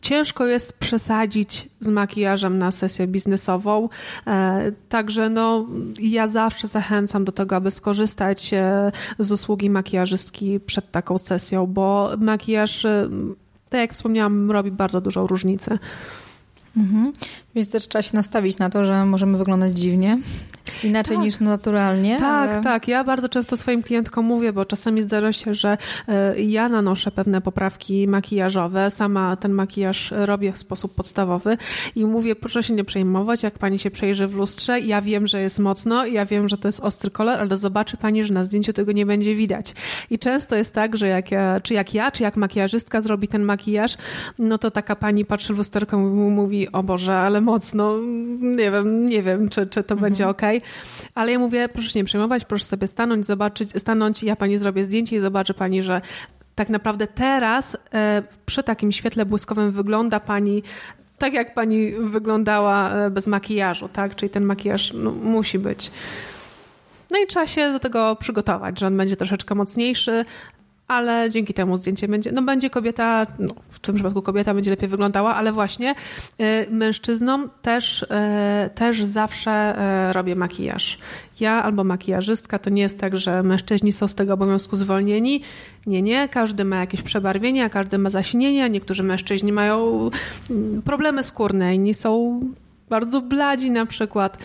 Ciężko 0.01 0.47
jest 0.47 0.73
przesadzić 0.73 1.69
z 1.81 1.89
makijażem 1.89 2.59
na 2.59 2.71
sesję 2.71 3.07
biznesową, 3.07 3.89
e, 4.27 4.73
także 4.89 5.29
no, 5.29 5.67
ja 5.99 6.29
zawsze 6.29 6.69
zachęcam 6.69 7.25
do 7.25 7.33
tego, 7.33 7.57
aby 7.57 7.71
skorzystać 7.71 8.51
z 9.19 9.33
usługi 9.33 9.71
makijażystki 9.71 10.61
przed 10.61 10.91
taką 10.91 11.19
sesją, 11.19 11.67
bo 11.67 12.11
makijaż, 12.19 12.87
tak 13.71 13.81
jak 13.81 13.93
wspomniałam, 13.95 14.51
robi 14.51 14.71
bardzo 14.71 15.01
dużą 15.01 15.27
różnicę. 15.27 15.79
Mhm. 16.77 17.13
Więc 17.55 17.71
też 17.71 17.89
trzeba 17.89 18.03
się 18.03 18.17
nastawić 18.17 18.59
na 18.59 18.71
to, 18.71 18.85
że 18.85 19.05
możemy 19.05 19.39
wyglądać 19.39 19.79
dziwnie, 19.79 20.19
inaczej 20.85 21.17
tak. 21.17 21.25
niż 21.25 21.41
naturalnie. 21.41 22.19
Tak, 22.19 22.51
ale... 22.51 22.63
tak. 22.63 22.89
Ja 22.89 23.05
bardzo 23.05 23.29
często 23.29 23.57
swoim 23.57 23.83
klientkom 23.83 24.25
mówię, 24.25 24.53
bo 24.53 24.65
czasami 24.65 25.03
zdarza 25.03 25.33
się, 25.33 25.55
że 25.55 25.79
e, 26.09 26.41
ja 26.41 26.69
nanoszę 26.69 27.11
pewne 27.11 27.41
poprawki 27.41 28.09
makijażowe, 28.09 28.91
sama 28.91 29.37
ten 29.37 29.53
makijaż 29.53 30.13
robię 30.17 30.53
w 30.53 30.59
sposób 30.59 30.95
podstawowy 30.95 31.57
i 31.97 32.07
mówię, 32.07 32.37
proszę 32.37 32.63
się 32.63 32.75
nie 32.75 32.85
przejmować, 32.85 33.43
jak 33.43 33.59
pani 33.59 33.79
się 33.79 33.91
przejrzy 33.91 34.27
w 34.27 34.35
lustrze, 34.35 34.81
ja 34.81 35.03
wiem, 35.03 35.27
że 35.27 35.41
jest 35.41 35.59
mocno, 35.59 36.07
ja 36.07 36.27
wiem, 36.27 36.49
że 36.49 36.59
to 36.59 36.69
jest 36.69 36.81
ostry 36.81 37.11
kolor, 37.11 37.41
ale 37.41 37.57
zobaczy 37.57 37.97
pani, 37.97 38.25
że 38.25 38.35
na 38.35 38.45
zdjęciu 38.45 38.73
tego 38.73 38.93
nie 38.93 39.07
będzie 39.07 39.35
widać. 39.35 39.75
I 40.11 40.19
często 40.19 40.57
jest 40.57 40.75
tak, 40.75 40.97
że 40.97 41.09
jak 41.09 41.31
ja, 41.31 41.61
czy 41.61 41.75
jak 41.75 41.95
ja, 41.95 42.11
czy 42.11 42.23
jak 42.23 42.37
makijażystka 42.37 43.01
zrobi 43.01 43.29
ten 43.29 43.43
makijaż, 43.43 43.97
no 44.39 44.59
to 44.59 44.71
taka 44.71 44.97
pani 44.97 45.25
patrzy 45.25 45.55
w 45.55 45.59
lusterko 45.59 45.97
i 45.97 46.01
mówi, 46.01 46.73
o 46.73 46.83
Boże, 46.83 47.19
ale 47.19 47.41
mocno, 47.41 47.99
nie 48.41 48.71
wiem, 48.71 49.07
nie 49.07 49.23
wiem, 49.23 49.49
czy, 49.49 49.67
czy 49.67 49.83
to 49.83 49.95
mhm. 49.95 50.01
będzie 50.01 50.29
ok. 50.29 50.43
Ale 51.15 51.33
ja 51.33 51.39
mówię, 51.39 51.69
proszę 51.69 51.91
się 51.91 51.99
nie 51.99 52.05
przejmować, 52.05 52.45
proszę 52.45 52.65
sobie 52.65 52.89
stanąć, 52.89 53.27
zobaczyć, 53.27 53.71
stanąć, 53.71 54.23
ja 54.23 54.37
pani 54.37 54.59
zrobię 54.59 54.85
zdjęcie 54.85 55.17
i 55.17 55.21
zobaczy 55.21 55.55
pani, 55.55 55.83
że 55.83 56.01
tak 56.55 56.69
naprawdę 56.69 57.07
teraz 57.07 57.77
e, 57.95 58.23
przy 58.47 58.63
takim 58.63 58.93
świetle 58.93 59.27
błyskowym 59.27 59.73
wygląda 59.73 60.21
pani 60.21 60.63
tak, 61.19 61.33
jak 61.33 61.55
pani 61.55 61.93
wyglądała 61.93 62.91
e, 62.91 63.11
bez 63.11 63.27
makijażu, 63.27 63.89
tak? 63.89 64.17
Czyli 64.17 64.31
ten 64.31 64.45
makijaż 64.45 64.93
no, 64.95 65.11
musi 65.11 65.59
być. 65.59 65.91
No 67.11 67.19
i 67.19 67.27
trzeba 67.27 67.47
się 67.47 67.73
do 67.73 67.79
tego 67.79 68.17
przygotować, 68.17 68.81
że 68.81 68.87
on 68.87 68.97
będzie 68.97 69.17
troszeczkę 69.17 69.55
mocniejszy, 69.55 70.25
ale 70.89 71.31
dzięki 71.31 71.55
temu 71.55 71.77
zdjęcie 71.77 72.09
będzie, 72.09 72.33
no 72.33 72.43
będzie 72.43 72.71
kobieta, 72.71 73.27
no 73.39 73.55
w 73.71 73.79
tym 73.79 73.95
przypadku 73.95 74.23
kobieta 74.23 74.55
będzie 74.55 74.71
lepiej 74.71 74.89
wyglądała, 74.89 75.35
ale 75.35 75.53
właśnie 75.53 75.95
y, 76.41 76.67
mężczyznom 76.71 77.51
też, 77.63 78.03
y, 78.03 78.07
też 78.75 79.05
zawsze 79.05 79.77
y, 80.09 80.13
robię 80.13 80.37
makijaż. 80.37 80.99
Ja 81.41 81.63
albo 81.63 81.85
makijażystka, 81.85 82.59
to 82.59 82.71
nie 82.71 82.83
jest 82.83 82.99
tak, 82.99 83.17
że 83.17 83.43
mężczyźni 83.43 83.93
są 83.93 84.09
z 84.09 84.15
tego 84.15 84.35
obowiązku 84.35 84.77
zwolnieni. 84.77 85.43
Nie, 85.87 86.03
nie, 86.03 86.29
każdy 86.29 86.65
ma 86.65 86.77
jakieś 86.77 87.03
przebarwienia, 87.03 87.69
każdy 87.69 87.99
ma 87.99 88.11
zasinienia, 88.11 88.69
niektórzy 88.69 89.03
mężczyźni 89.03 89.53
mają 89.53 90.11
mm, 90.51 90.83
problemy 90.83 91.23
skórne, 91.23 91.75
inni 91.75 91.95
są 91.95 92.41
bardzo 92.89 93.21
bladzi 93.21 93.71
na 93.71 93.87
przykład. 93.87 94.39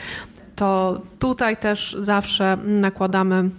To 0.55 1.01
tutaj 1.19 1.57
też 1.57 1.95
zawsze 1.99 2.57
nakładamy 2.65 3.49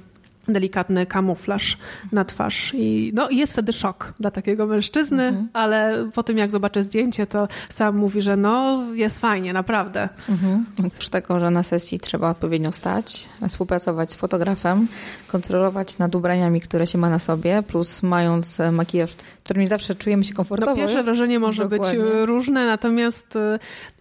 delikatny 0.48 1.06
kamuflaż 1.06 1.78
na 2.12 2.24
twarz. 2.24 2.72
I 2.74 3.12
no, 3.14 3.30
jest 3.30 3.52
wtedy 3.52 3.72
szok 3.72 4.12
dla 4.20 4.30
takiego 4.30 4.66
mężczyzny, 4.66 5.24
mhm. 5.24 5.48
ale 5.52 6.10
po 6.14 6.22
tym 6.22 6.38
jak 6.38 6.50
zobaczę 6.50 6.82
zdjęcie, 6.82 7.26
to 7.26 7.48
sam 7.68 7.96
mówi, 7.96 8.22
że 8.22 8.36
no, 8.36 8.84
jest 8.94 9.20
fajnie, 9.20 9.52
naprawdę. 9.52 10.08
Mhm. 10.28 10.66
Oprócz 10.78 11.08
tego, 11.08 11.40
że 11.40 11.50
na 11.50 11.62
sesji 11.62 12.00
trzeba 12.00 12.30
odpowiednio 12.30 12.72
stać, 12.72 13.28
współpracować 13.48 14.12
z 14.12 14.14
fotografem, 14.14 14.88
kontrolować 15.26 15.98
nad 15.98 16.14
ubraniami, 16.14 16.60
które 16.60 16.86
się 16.86 16.98
ma 16.98 17.10
na 17.10 17.18
sobie, 17.18 17.62
plus 17.62 18.02
mając 18.02 18.58
makijaż, 18.72 19.10
którym 19.44 19.66
zawsze 19.66 19.94
czujemy 19.94 20.24
się 20.24 20.34
komfortowo. 20.34 20.70
No, 20.70 20.76
pierwsze 20.76 21.02
wrażenie 21.02 21.38
może 21.38 21.68
Dokładnie. 21.68 21.98
być 21.98 22.08
różne, 22.24 22.66
natomiast 22.66 23.36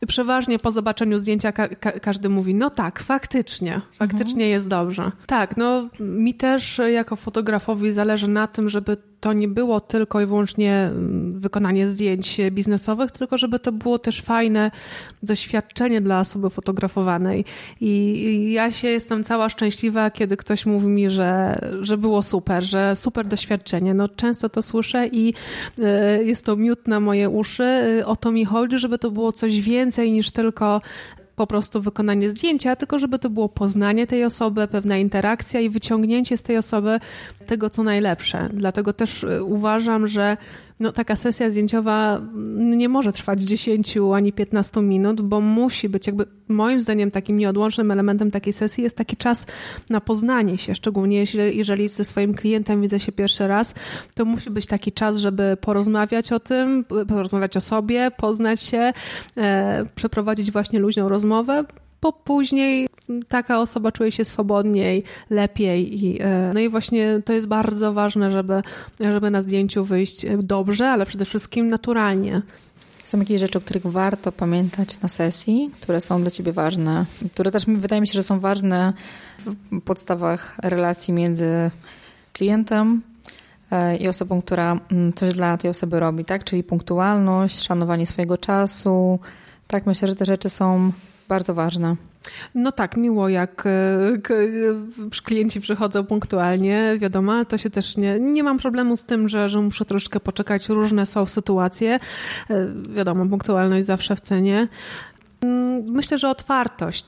y, 0.03 0.07
przeważnie 0.07 0.59
po 0.59 0.71
zobaczeniu 0.71 1.19
zdjęcia 1.19 1.51
ka 1.51 1.67
ka 1.67 1.91
każdy 1.91 2.29
mówi, 2.29 2.55
no 2.55 2.69
tak, 2.69 2.99
faktycznie, 2.99 3.81
faktycznie 3.99 4.43
mhm. 4.43 4.49
jest 4.49 4.67
dobrze. 4.67 5.11
Tak, 5.25 5.57
no 5.57 5.87
mi 5.99 6.28
też 6.33 6.81
jako 6.93 7.15
fotografowi 7.15 7.91
zależy 7.91 8.27
na 8.27 8.47
tym, 8.47 8.69
żeby 8.69 8.97
to 9.19 9.33
nie 9.33 9.47
było 9.47 9.79
tylko 9.79 10.21
i 10.21 10.25
wyłącznie 10.25 10.73
mm, 10.73 11.39
wykonanie 11.39 11.87
zdjęć 11.87 12.37
biznesowych, 12.51 13.11
tylko 13.11 13.37
żeby 13.37 13.59
to 13.59 13.71
było 13.71 13.99
też 13.99 14.21
fajne 14.21 14.71
doświadczenie 15.23 16.01
dla 16.01 16.19
osoby 16.19 16.49
fotografowanej. 16.49 17.45
I 17.81 18.51
ja 18.53 18.71
się 18.71 18.87
jestem 18.87 19.23
cała 19.23 19.49
szczęśliwa, 19.49 20.11
kiedy 20.11 20.37
ktoś 20.37 20.65
mówi 20.65 20.87
mi, 20.87 21.09
że, 21.09 21.59
że 21.81 21.97
było 21.97 22.23
super, 22.23 22.63
że 22.63 22.95
super 22.95 23.27
doświadczenie. 23.27 23.93
No 23.93 24.09
często 24.09 24.49
to 24.49 24.61
słyszę 24.61 25.07
i 25.07 25.33
y, 25.79 26.23
jest 26.25 26.45
to 26.45 26.55
miód 26.55 26.87
na 26.87 26.99
moje 26.99 27.29
uszy. 27.29 27.63
Y, 27.99 28.05
o 28.05 28.15
to 28.15 28.31
mi 28.31 28.45
chodzi, 28.45 28.77
żeby 28.77 28.99
to 28.99 29.11
było 29.11 29.31
coś 29.31 29.61
więcej 29.61 30.11
niż 30.11 30.31
tylko 30.31 30.81
po 31.39 31.47
prostu 31.47 31.81
wykonanie 31.81 32.29
zdjęcia, 32.29 32.75
tylko 32.75 32.99
żeby 32.99 33.19
to 33.19 33.29
było 33.29 33.49
poznanie 33.49 34.07
tej 34.07 34.25
osoby, 34.25 34.67
pewna 34.67 34.97
interakcja 34.97 35.59
i 35.59 35.69
wyciągnięcie 35.69 36.37
z 36.37 36.43
tej 36.43 36.57
osoby 36.57 36.99
tego, 37.47 37.69
co 37.69 37.83
najlepsze. 37.83 38.49
Dlatego 38.53 38.93
też 38.93 39.23
y, 39.23 39.43
uważam, 39.43 40.07
że 40.07 40.37
no, 40.79 40.91
taka 40.91 41.15
sesja 41.15 41.49
zdjęciowa 41.49 42.21
nie 42.55 42.89
może 42.89 43.11
trwać 43.11 43.41
10 43.41 43.97
ani 44.13 44.33
15 44.33 44.81
minut, 44.81 45.21
bo 45.21 45.41
musi 45.41 45.89
być 45.89 46.07
jakby 46.07 46.25
moim 46.47 46.79
zdaniem 46.79 47.11
takim 47.11 47.37
nieodłącznym 47.37 47.91
elementem 47.91 48.31
takiej 48.31 48.53
sesji 48.53 48.83
jest 48.83 48.97
taki 48.97 49.17
czas 49.17 49.45
na 49.89 50.01
poznanie 50.01 50.57
się, 50.57 50.75
szczególnie 50.75 51.17
jeżeli, 51.17 51.57
jeżeli 51.57 51.87
ze 51.87 52.03
swoim 52.03 52.33
klientem 52.33 52.81
widzę 52.81 52.99
się 52.99 53.11
pierwszy 53.11 53.47
raz, 53.47 53.73
to 54.13 54.25
musi 54.25 54.49
być 54.49 54.67
taki 54.67 54.91
czas, 54.91 55.17
żeby 55.17 55.57
porozmawiać 55.61 56.31
o 56.31 56.39
tym, 56.39 56.85
porozmawiać 57.07 57.57
o 57.57 57.61
sobie, 57.61 58.11
poznać 58.17 58.61
się, 58.61 58.93
e, 59.37 59.85
przeprowadzić 59.95 60.51
właśnie 60.51 60.79
luźną 60.79 61.09
rozmowę, 61.09 61.63
bo 62.01 62.13
później 62.13 62.87
taka 63.27 63.59
osoba 63.59 63.91
czuje 63.91 64.11
się 64.11 64.25
swobodniej, 64.25 65.03
lepiej. 65.29 66.05
I, 66.05 66.21
e, 66.21 66.51
no 66.53 66.59
i 66.59 66.69
właśnie 66.69 67.21
to 67.25 67.33
jest 67.33 67.47
bardzo 67.47 67.93
ważne, 67.93 68.31
żeby, 68.31 68.61
żeby 68.99 69.31
na 69.31 69.41
zdjęciu 69.41 69.85
wyjść 69.85 70.25
dobrze, 70.39 70.89
ale 70.89 71.05
przede 71.05 71.25
wszystkim 71.25 71.67
naturalnie. 71.67 72.41
Są 73.05 73.19
jakieś 73.19 73.39
rzeczy, 73.39 73.57
o 73.57 73.61
których 73.61 73.85
warto 73.85 74.31
pamiętać 74.31 75.01
na 75.01 75.09
sesji, 75.09 75.71
które 75.81 76.01
są 76.01 76.21
dla 76.21 76.31
ciebie 76.31 76.53
ważne, 76.53 77.05
które 77.33 77.51
też 77.51 77.65
wydaje 77.65 78.01
mi 78.01 78.07
się, 78.07 78.13
że 78.13 78.23
są 78.23 78.39
ważne 78.39 78.93
w 79.71 79.81
podstawach 79.81 80.55
relacji 80.63 81.13
między 81.13 81.71
klientem 82.33 83.01
e, 83.71 83.97
i 83.97 84.07
osobą, 84.07 84.41
która 84.41 84.79
mm, 84.91 85.13
coś 85.13 85.33
dla 85.33 85.57
tej 85.57 85.69
osoby 85.69 85.99
robi, 85.99 86.25
tak? 86.25 86.43
Czyli 86.43 86.63
punktualność, 86.63 87.63
szanowanie 87.63 88.05
swojego 88.05 88.37
czasu. 88.37 89.19
Tak, 89.67 89.85
myślę, 89.85 90.07
że 90.07 90.15
te 90.15 90.25
rzeczy 90.25 90.49
są 90.49 90.91
bardzo 91.29 91.53
ważne. 91.53 91.95
No 92.55 92.71
tak, 92.71 92.97
miło 92.97 93.29
jak 93.29 93.63
e, 93.65 95.19
klienci 95.23 95.61
przychodzą 95.61 96.05
punktualnie, 96.05 96.97
wiadomo, 96.97 97.33
ale 97.33 97.45
to 97.45 97.57
się 97.57 97.69
też 97.69 97.97
nie, 97.97 98.19
nie 98.19 98.43
mam 98.43 98.57
problemu 98.57 98.97
z 98.97 99.03
tym, 99.03 99.29
że, 99.29 99.49
że 99.49 99.61
muszę 99.61 99.85
troszkę 99.85 100.19
poczekać. 100.19 100.69
Różne 100.69 101.05
są 101.05 101.25
sytuacje. 101.25 101.99
E, 102.49 102.67
wiadomo, 102.95 103.25
punktualność 103.25 103.85
zawsze 103.85 104.15
w 104.15 104.21
cenie. 104.21 104.67
Mm, 105.41 105.85
myślę, 105.91 106.17
że 106.17 106.29
otwartość. 106.29 107.05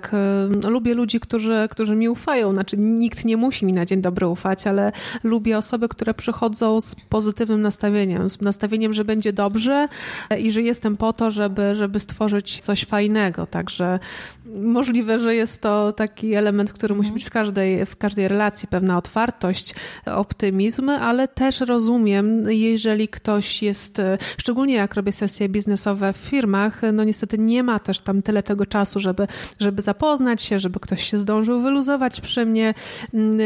Lubię 0.64 0.94
ludzi, 0.94 1.20
którzy, 1.20 1.68
którzy 1.70 1.96
mi 1.96 2.10
ufają. 2.10 2.54
Znaczy, 2.54 2.78
nikt 2.78 3.26
nie 3.26 3.38
musi 3.38 3.66
mi 3.66 3.74
na 3.74 3.86
dzień 3.86 4.02
dobry 4.02 4.28
ufać, 4.28 4.68
ale 4.68 4.92
lubię 5.24 5.58
osoby, 5.58 5.90
które 5.90 6.14
przychodzą 6.14 6.82
z 6.82 6.96
pozytywnym 6.96 7.62
nastawieniem, 7.62 8.30
z 8.30 8.42
nastawieniem, 8.42 8.94
że 8.94 9.06
będzie 9.06 9.34
dobrze 9.34 9.88
i 10.40 10.52
że 10.52 10.62
jestem 10.62 10.98
po 10.98 11.14
to, 11.14 11.32
żeby, 11.32 11.76
żeby 11.76 12.00
stworzyć 12.00 12.60
coś 12.60 12.86
fajnego. 12.86 13.46
Także 13.46 14.00
możliwe, 14.46 15.20
że 15.20 15.36
jest 15.36 15.62
to 15.62 15.94
taki 15.94 16.34
element, 16.34 16.74
który 16.74 16.96
musi 16.96 17.08
mhm. 17.08 17.14
być 17.14 17.26
w 17.26 17.30
każdej, 17.30 17.86
w 17.86 17.96
każdej 17.96 18.28
relacji, 18.28 18.68
pewna 18.68 18.98
otwartość, 18.98 19.76
optymizm, 20.06 20.90
ale 20.90 21.28
też 21.28 21.60
rozumiem, 21.60 22.52
jeżeli 22.52 23.08
ktoś 23.08 23.64
jest, 23.64 24.02
szczególnie 24.38 24.74
jak 24.74 24.94
robię 24.94 25.12
sesje 25.12 25.50
biznesowe 25.50 26.14
w 26.14 26.18
firmach, 26.18 26.82
no 26.94 27.04
niestety 27.04 27.38
nie 27.38 27.64
ma 27.64 27.80
też 27.80 28.00
tam 28.00 28.21
tyle 28.22 28.44
tego 28.44 28.66
czasu, 28.66 29.00
żeby, 29.00 29.28
żeby 29.60 29.82
zapoznać 29.82 30.42
się, 30.42 30.60
żeby 30.60 30.80
ktoś 30.80 31.04
się 31.04 31.18
zdążył 31.18 31.62
wyluzować 31.62 32.22
przy 32.22 32.46
mnie, 32.46 32.74
mm, 33.14 33.38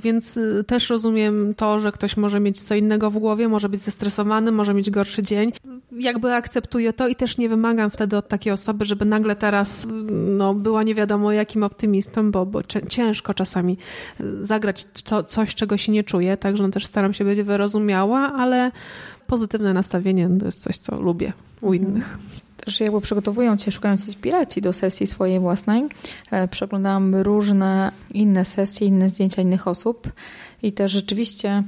więc 0.00 0.40
też 0.66 0.90
rozumiem 0.90 1.54
to, 1.56 1.80
że 1.80 1.92
ktoś 1.92 2.16
może 2.16 2.40
mieć 2.40 2.60
co 2.60 2.74
innego 2.74 3.10
w 3.10 3.18
głowie, 3.18 3.48
może 3.48 3.68
być 3.68 3.80
zestresowany, 3.80 4.52
może 4.52 4.74
mieć 4.74 4.90
gorszy 4.90 5.22
dzień. 5.22 5.52
Jakby 5.92 6.34
akceptuję 6.34 6.92
to 6.92 7.08
i 7.08 7.14
też 7.14 7.38
nie 7.38 7.48
wymagam 7.48 7.90
wtedy 7.90 8.16
od 8.16 8.28
takiej 8.28 8.52
osoby, 8.52 8.84
żeby 8.84 9.04
nagle 9.04 9.36
teraz 9.36 9.86
no, 10.10 10.54
była 10.54 10.82
nie 10.82 10.94
wiadomo 10.94 11.32
jakim 11.32 11.62
optymistą, 11.62 12.30
bo, 12.30 12.46
bo 12.46 12.60
ciężko 12.88 13.34
czasami 13.34 13.78
zagrać 14.42 14.84
to, 15.04 15.24
coś, 15.24 15.54
czego 15.54 15.76
się 15.76 15.92
nie 15.92 16.04
czuje, 16.04 16.36
także 16.36 16.62
no 16.62 16.68
też 16.68 16.86
staram 16.86 17.12
się 17.12 17.24
być 17.24 17.42
wyrozumiała, 17.42 18.32
ale 18.32 18.70
pozytywne 19.26 19.74
nastawienie 19.74 20.30
to 20.40 20.46
jest 20.46 20.62
coś, 20.62 20.78
co 20.78 21.00
lubię 21.00 21.32
u 21.60 21.72
mhm. 21.72 21.92
innych 21.92 22.18
też 22.56 22.80
jakby 22.80 23.00
przygotowując 23.00 23.62
się, 23.62 23.70
szukając 23.70 24.06
inspiracji 24.06 24.62
do 24.62 24.72
sesji 24.72 25.06
swojej 25.06 25.40
własnej, 25.40 25.82
e, 26.30 26.48
przeglądałam 26.48 27.14
różne 27.14 27.92
inne 28.10 28.44
sesje, 28.44 28.86
inne 28.86 29.08
zdjęcia 29.08 29.42
innych 29.42 29.68
osób 29.68 30.12
i 30.62 30.72
też 30.72 30.92
rzeczywiście 30.92 31.62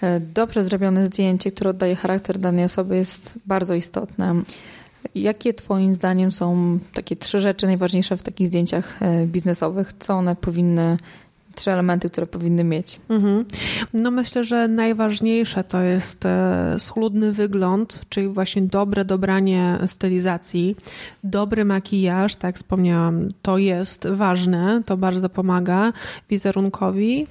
e, 0.00 0.20
dobrze 0.20 0.64
zrobione 0.64 1.06
zdjęcie, 1.06 1.52
które 1.52 1.70
oddaje 1.70 1.96
charakter 1.96 2.38
danej 2.38 2.64
osoby 2.64 2.96
jest 2.96 3.38
bardzo 3.46 3.74
istotne. 3.74 4.42
Jakie 5.14 5.54
Twoim 5.54 5.92
zdaniem 5.92 6.30
są 6.30 6.78
takie 6.92 7.16
trzy 7.16 7.40
rzeczy 7.40 7.66
najważniejsze 7.66 8.16
w 8.16 8.22
takich 8.22 8.46
zdjęciach 8.46 9.02
e, 9.02 9.26
biznesowych? 9.26 9.92
Co 9.98 10.14
one 10.14 10.36
powinny 10.36 10.96
trzy 11.58 11.72
elementy, 11.72 12.10
które 12.10 12.26
powinny 12.26 12.64
mieć. 12.64 13.00
Mhm. 13.08 13.44
No 13.92 14.10
myślę, 14.10 14.44
że 14.44 14.68
najważniejsze 14.68 15.64
to 15.64 15.82
jest 15.82 16.26
e, 16.26 16.74
schludny 16.78 17.32
wygląd, 17.32 18.00
czyli 18.08 18.28
właśnie 18.28 18.62
dobre 18.62 19.04
dobranie 19.04 19.78
stylizacji, 19.86 20.76
dobry 21.24 21.64
makijaż, 21.64 22.34
tak 22.34 22.56
wspomniałam, 22.56 23.28
to 23.42 23.58
jest 23.58 24.08
ważne, 24.08 24.82
to 24.86 24.96
bardzo 24.96 25.28
pomaga 25.28 25.92
wizerunkowi, 26.30 27.26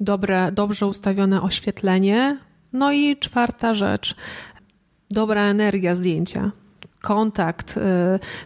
dobre, 0.00 0.52
dobrze 0.52 0.86
ustawione 0.86 1.42
oświetlenie, 1.42 2.38
no 2.72 2.92
i 2.92 3.16
czwarta 3.16 3.74
rzecz, 3.74 4.14
dobra 5.10 5.42
energia 5.42 5.94
zdjęcia 5.94 6.50
kontakt, 7.04 7.76
y, 7.76 7.80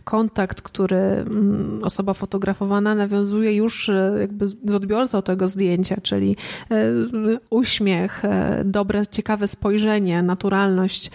kontakt, 0.04 0.62
który 0.62 0.96
mm, 0.96 1.80
osoba 1.84 2.14
fotografowana 2.14 2.94
nawiązuje 2.94 3.54
już 3.54 3.88
y, 3.88 4.16
jakby 4.20 4.48
z 4.48 4.74
odbiorcą 4.74 5.22
tego 5.22 5.48
zdjęcia, 5.48 5.96
czyli 6.02 6.36
y, 6.72 7.38
uśmiech, 7.50 8.22
dobre, 8.64 9.06
ciekawe 9.06 9.48
spojrzenie, 9.48 10.22
naturalność 10.22 11.10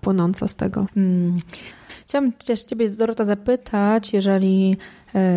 płynąca 0.00 0.48
z 0.48 0.56
tego. 0.56 0.86
Hmm. 0.94 1.38
Chciałam 2.06 2.32
też 2.32 2.62
Ciebie, 2.62 2.88
Dorota, 2.88 3.24
zapytać, 3.24 4.12
jeżeli 4.12 4.76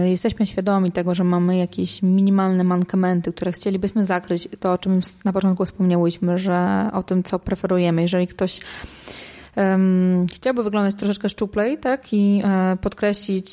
jesteśmy 0.06 0.46
świadomi 0.46 0.92
tego, 0.92 1.16
że 1.16 1.24
mamy 1.24 1.58
jakieś 1.58 2.02
minimalne 2.02 2.64
mankamenty, 2.64 3.34
które 3.34 3.52
chcielibyśmy 3.52 4.06
zakryć, 4.06 4.50
to 4.60 4.74
o 4.74 4.78
czym 4.78 5.00
na 5.26 5.34
początku 5.34 5.66
wspomniałyśmy, 5.66 6.38
że 6.38 6.90
o 6.94 7.04
tym, 7.04 7.24
co 7.24 7.40
preferujemy. 7.40 8.02
Jeżeli 8.02 8.28
ktoś 8.28 8.60
um, 9.58 10.26
chciałby 10.34 10.63
wyglądać 10.63 10.96
troszeczkę 10.96 11.30
szczuplej, 11.30 11.78
tak? 11.78 12.13
I 12.13 12.41
e, 12.46 12.78
podkreślić, 12.82 13.50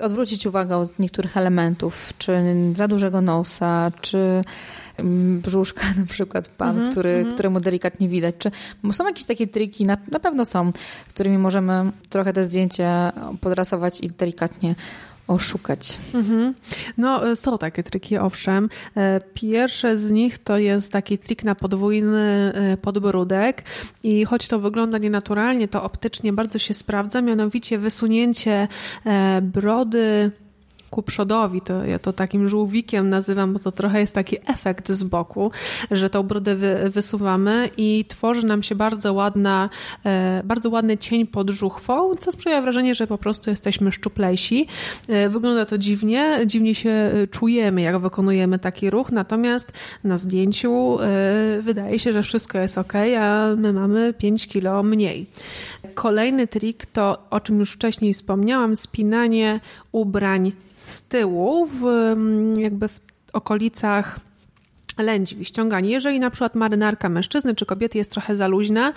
odwrócić 0.00 0.46
uwagę 0.46 0.76
od 0.76 0.98
niektórych 0.98 1.36
elementów, 1.36 2.12
czy 2.18 2.32
za 2.76 2.88
dużego 2.88 3.20
nosa, 3.20 3.92
czy 4.00 4.42
brzuszka 5.42 5.84
na 6.00 6.06
przykład 6.06 6.48
pan, 6.48 6.76
mm 6.76 6.88
-hmm, 6.88 6.90
który, 6.90 7.10
mm 7.10 7.26
-hmm. 7.26 7.34
któremu 7.34 7.60
delikatnie 7.60 8.08
widać. 8.08 8.34
Czy 8.38 8.50
są 8.92 9.06
jakieś 9.06 9.24
takie 9.24 9.46
triki? 9.46 9.86
Na, 9.86 9.96
na 10.10 10.20
pewno 10.20 10.44
są, 10.44 10.72
którymi 11.08 11.38
możemy 11.38 11.92
trochę 12.08 12.32
te 12.32 12.44
zdjęcie 12.44 13.12
podrasować 13.40 14.00
i 14.00 14.08
delikatnie 14.08 14.74
oszukać. 15.30 15.98
Mhm. 16.14 16.54
No, 16.98 17.30
e, 17.30 17.36
są 17.36 17.58
takie 17.58 17.82
triki, 17.82 18.18
owszem. 18.18 18.68
E, 18.96 19.20
pierwsze 19.34 19.96
z 19.96 20.10
nich 20.10 20.38
to 20.38 20.58
jest 20.58 20.92
taki 20.92 21.18
trik 21.18 21.44
na 21.44 21.54
podwójny 21.54 22.52
e, 22.54 22.76
podbródek 22.76 23.62
i 24.02 24.24
choć 24.24 24.48
to 24.48 24.58
wygląda 24.58 24.98
nienaturalnie, 24.98 25.68
to 25.68 25.82
optycznie 25.82 26.32
bardzo 26.32 26.58
się 26.58 26.74
sprawdza, 26.74 27.22
mianowicie 27.22 27.78
wysunięcie 27.78 28.68
brody 29.42 30.30
ku 30.90 31.02
przodowi, 31.02 31.60
to 31.60 31.84
ja 31.84 31.98
to 31.98 32.12
takim 32.12 32.48
żółwikiem 32.48 33.10
nazywam, 33.10 33.52
bo 33.52 33.58
to 33.58 33.72
trochę 33.72 34.00
jest 34.00 34.14
taki 34.14 34.36
efekt 34.46 34.92
z 34.92 35.02
boku, 35.02 35.50
że 35.90 36.10
tą 36.10 36.22
brodę 36.22 36.56
wy, 36.56 36.90
wysuwamy 36.90 37.70
i 37.76 38.04
tworzy 38.08 38.46
nam 38.46 38.62
się 38.62 38.74
bardzo 38.74 39.12
ładna, 39.12 39.70
e, 40.06 40.42
bardzo 40.44 40.70
ładny 40.70 40.98
cień 40.98 41.26
pod 41.26 41.50
żuchwą, 41.50 42.16
co 42.16 42.32
sprawia 42.32 42.62
wrażenie, 42.62 42.94
że 42.94 43.06
po 43.06 43.18
prostu 43.18 43.50
jesteśmy 43.50 43.92
szczuplejsi. 43.92 44.66
E, 45.08 45.28
wygląda 45.28 45.66
to 45.66 45.78
dziwnie, 45.78 46.38
dziwnie 46.46 46.74
się 46.74 47.10
czujemy, 47.30 47.82
jak 47.82 47.98
wykonujemy 47.98 48.58
taki 48.58 48.90
ruch, 48.90 49.12
natomiast 49.12 49.72
na 50.04 50.18
zdjęciu 50.18 50.98
wydaje 51.60 51.98
się, 51.98 52.12
że 52.12 52.22
wszystko 52.22 52.58
jest 52.58 52.78
ok, 52.78 52.92
a 53.20 53.46
my 53.56 53.72
mamy 53.72 54.14
5 54.14 54.48
kilo 54.48 54.82
mniej. 54.82 55.26
Kolejny 55.94 56.46
trik 56.46 56.86
to, 56.86 57.26
o 57.30 57.40
czym 57.40 57.58
już 57.58 57.72
wcześniej 57.72 58.14
wspomniałam, 58.14 58.76
spinanie 58.76 59.60
ubrań 59.92 60.52
z 60.74 61.02
tyłu, 61.02 61.66
w, 61.66 61.86
mm, 61.86 62.60
jakby 62.60 62.88
w 62.88 63.00
okolicach 63.32 64.20
lędźwi, 64.98 65.44
ściąganie. 65.44 65.90
Jeżeli 65.90 66.20
na 66.20 66.30
przykład 66.30 66.54
marynarka 66.54 67.08
mężczyzny 67.08 67.54
czy 67.54 67.66
kobiety 67.66 67.98
jest 67.98 68.10
trochę 68.10 68.36
za 68.36 68.48
luźna 68.48 68.92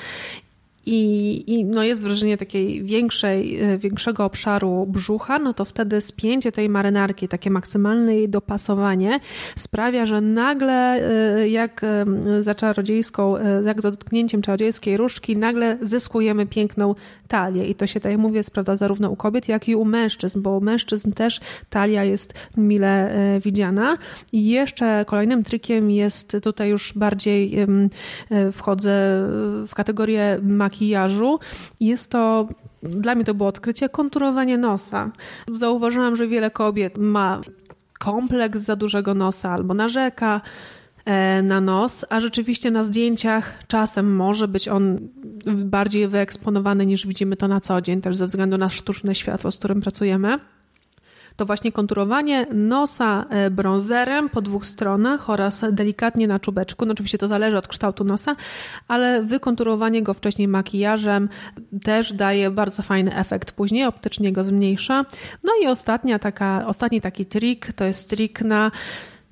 i, 0.85 1.43
i 1.47 1.65
no 1.65 1.83
jest 1.83 2.03
wrażenie 2.03 2.37
takiej 2.37 2.83
większej, 2.83 3.61
e, 3.61 3.77
większego 3.77 4.25
obszaru 4.25 4.85
brzucha, 4.89 5.39
no 5.39 5.53
to 5.53 5.65
wtedy 5.65 6.01
spięcie 6.01 6.51
tej 6.51 6.69
marynarki, 6.69 7.27
takie 7.27 7.49
maksymalne 7.49 8.15
jej 8.15 8.29
dopasowanie 8.29 9.19
sprawia, 9.55 10.05
że 10.05 10.21
nagle 10.21 10.73
e, 10.73 11.49
jak 11.49 11.83
e, 11.83 12.05
za 12.43 12.55
czarodziejską, 12.55 13.35
jak 13.65 13.81
za 13.81 13.91
dotknięciem 13.91 14.41
czarodziejskiej 14.41 14.97
różdżki, 14.97 15.37
nagle 15.37 15.77
zyskujemy 15.81 16.45
piękną 16.45 16.95
talię 17.33 17.65
i 17.65 17.75
to 17.75 17.87
się, 17.87 17.99
tak 17.99 18.11
jak 18.11 18.21
mówię, 18.21 18.43
sprawdza 18.43 18.75
zarówno 18.77 19.09
u 19.09 19.15
kobiet, 19.15 19.47
jak 19.47 19.69
i 19.69 19.75
u 19.75 19.85
mężczyzn, 19.85 20.41
bo 20.41 20.57
u 20.57 20.61
mężczyzn 20.61 21.11
też 21.11 21.39
talia 21.69 22.03
jest 22.03 22.33
mile 22.57 23.11
widziana. 23.43 23.97
I 24.31 24.49
jeszcze 24.49 25.05
kolejnym 25.07 25.43
trikiem 25.43 25.91
jest 25.91 26.37
tutaj 26.43 26.69
już 26.69 26.93
bardziej 26.95 27.57
wchodzę 28.51 28.91
w 29.67 29.71
kategorię 29.75 30.39
makijażu. 30.41 31.39
Jest 31.79 32.11
to 32.11 32.47
dla 32.83 33.15
mnie 33.15 33.25
to 33.25 33.33
było 33.33 33.49
odkrycie 33.49 33.89
konturowanie 33.89 34.57
nosa. 34.57 35.11
Zauważyłam, 35.53 36.15
że 36.15 36.27
wiele 36.27 36.51
kobiet 36.51 36.97
ma 36.97 37.41
kompleks 37.99 38.59
za 38.59 38.75
dużego 38.75 39.13
nosa 39.13 39.51
albo 39.51 39.73
narzeka 39.73 40.41
e, 40.41 40.82
na 41.43 41.61
nos, 41.61 42.05
a 42.09 42.19
rzeczywiście 42.19 42.71
na 42.71 42.83
zdjęciach 42.83 43.63
czasem 43.67 44.15
może 44.15 44.47
być 44.47 44.67
on 44.67 44.99
bardziej 45.45 46.07
wyeksponowany 46.07 46.85
niż 46.85 47.07
widzimy 47.07 47.35
to 47.35 47.47
na 47.47 47.61
co 47.61 47.81
dzień, 47.81 48.01
też 48.01 48.15
ze 48.15 48.25
względu 48.25 48.57
na 48.57 48.69
sztuczne 48.69 49.15
światło, 49.15 49.51
z 49.51 49.57
którym 49.57 49.81
pracujemy 49.81 50.39
to 51.35 51.45
właśnie 51.45 51.71
konturowanie 51.71 52.45
nosa 52.53 53.25
e, 53.29 53.49
bronzerem 53.49 54.29
po 54.29 54.41
dwóch 54.41 54.65
stronach 54.65 55.29
oraz 55.29 55.65
delikatnie 55.71 56.27
na 56.27 56.39
czubeczku. 56.39 56.85
No 56.85 56.91
oczywiście 56.91 57.17
to 57.17 57.27
zależy 57.27 57.57
od 57.57 57.67
kształtu 57.67 58.03
nosa, 58.03 58.35
ale 58.87 59.23
wykonturowanie 59.23 60.03
go 60.03 60.13
wcześniej 60.13 60.47
makijażem 60.47 61.29
też 61.83 62.13
daje 62.13 62.51
bardzo 62.51 62.83
fajny 62.83 63.15
efekt. 63.15 63.51
Później 63.51 63.85
optycznie 63.85 64.33
go 64.33 64.43
zmniejsza. 64.43 65.05
No 65.43 65.51
i 65.63 65.67
ostatnia 65.67 66.19
taka, 66.19 66.65
ostatni 66.67 67.01
taki 67.01 67.25
trik 67.25 67.73
to 67.73 67.83
jest 67.83 68.09
trik 68.09 68.41
na 68.41 68.71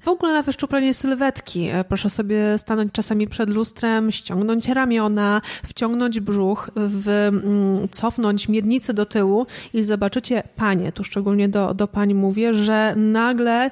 w 0.02 0.08
ogóle 0.08 0.34
na 0.34 0.42
wyszczuplenie 0.42 0.94
sylwetki. 0.94 1.68
E, 1.68 1.84
proszę 1.84 2.10
sobie 2.10 2.58
stanąć 2.58 2.92
czasami 2.92 3.28
przed 3.28 3.50
lustrem, 3.50 4.12
ściągnąć 4.12 4.70
ramiona, 4.70 5.42
wciągnąć 5.64 6.20
brzuch, 6.20 6.70
w, 6.76 7.08
mm, 7.08 7.90
cofnąć 7.92 8.50
miednicę 8.50 8.94
do 8.94 9.06
tyłu 9.06 9.46
i 9.74 9.84
zobaczycie, 9.84 10.44
panie, 10.56 10.92
tu 10.92 11.04
szczególnie 11.04 11.50
do, 11.50 11.74
do 11.74 11.88
pań 11.88 12.14
mówię, 12.14 12.54
że 12.54 12.94
nagle 12.96 13.72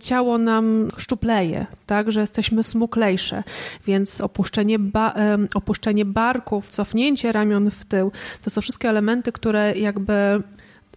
ciało 0.00 0.38
nam 0.38 0.88
szczupleje, 0.96 1.66
tak, 1.86 2.12
że 2.12 2.20
jesteśmy 2.20 2.62
smuklejsze, 2.62 3.42
więc 3.86 4.20
opuszczenie, 4.20 4.78
ba, 4.78 5.14
opuszczenie 5.54 6.04
barków, 6.04 6.68
cofnięcie 6.68 7.32
ramion 7.32 7.70
w 7.70 7.84
tył, 7.84 8.12
to 8.42 8.50
są 8.50 8.60
wszystkie 8.60 8.88
elementy, 8.88 9.32
które 9.32 9.72
jakby 9.76 10.42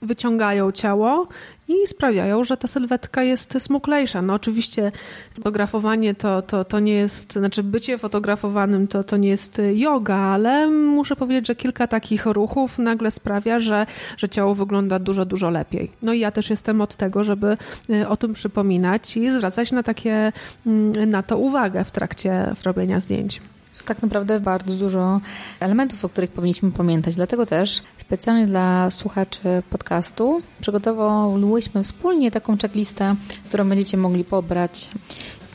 wyciągają 0.02 0.72
ciało 0.72 1.28
i 1.68 1.88
sprawiają, 1.88 2.44
że 2.44 2.58
ta 2.58 2.68
sylwetka 2.68 3.24
jest 3.24 3.56
smuklejsza. 3.60 4.22
No 4.22 4.34
oczywiście 4.34 4.92
fotografowanie 5.34 6.16
to, 6.16 6.42
to, 6.42 6.66
to 6.66 6.80
nie 6.80 6.94
jest, 6.94 7.34
znaczy 7.34 7.64
bycie 7.64 7.98
fotografowanym 7.98 8.88
to, 8.88 9.04
to 9.04 9.18
nie 9.18 9.30
jest 9.30 9.62
yoga, 9.74 10.16
ale 10.16 10.68
muszę 10.68 11.16
powiedzieć, 11.16 11.48
że 11.48 11.56
kilka 11.56 11.88
takich 11.88 12.26
ruchów 12.26 12.78
nagle 12.78 13.12
sprawia, 13.12 13.60
że, 13.60 13.86
że 14.18 14.30
ciało 14.30 14.56
wygląda 14.56 15.00
dużo, 15.00 15.26
dużo 15.26 15.50
lepiej. 15.50 15.92
No 16.02 16.14
i 16.14 16.20
ja 16.20 16.32
też 16.32 16.50
jestem 16.50 16.82
od 16.82 16.96
tego, 16.96 17.24
żeby 17.24 17.58
y, 17.90 18.08
o 18.08 18.18
tym 18.18 18.34
przypominać 18.34 19.18
i 19.18 19.32
zwracać 19.32 19.72
na 19.72 19.84
takie, 19.84 20.32
mm, 20.66 21.10
na 21.10 21.24
to 21.24 21.38
uwagę 21.38 21.86
w 21.86 21.92
trakcie 21.92 22.54
robienia 22.64 23.00
zdjęć 23.00 23.42
tak 23.86 24.02
naprawdę 24.02 24.40
bardzo 24.40 24.76
dużo 24.76 25.22
elementów, 25.60 26.06
o 26.06 26.10
których 26.10 26.32
powinniśmy 26.32 26.72
pamiętać. 26.72 27.16
Dlatego 27.16 27.46
też 27.46 27.82
specjalnie 27.98 28.48
dla 28.48 28.92
słuchaczy 28.92 29.64
podcastu 29.70 30.42
przygotowałyśmy 30.62 31.84
wspólnie 31.84 32.32
taką 32.32 32.58
checklistę, 32.58 33.16
którą 33.46 33.70
będziecie 33.70 33.98
mogli 33.98 34.24
pobrać 34.24 34.90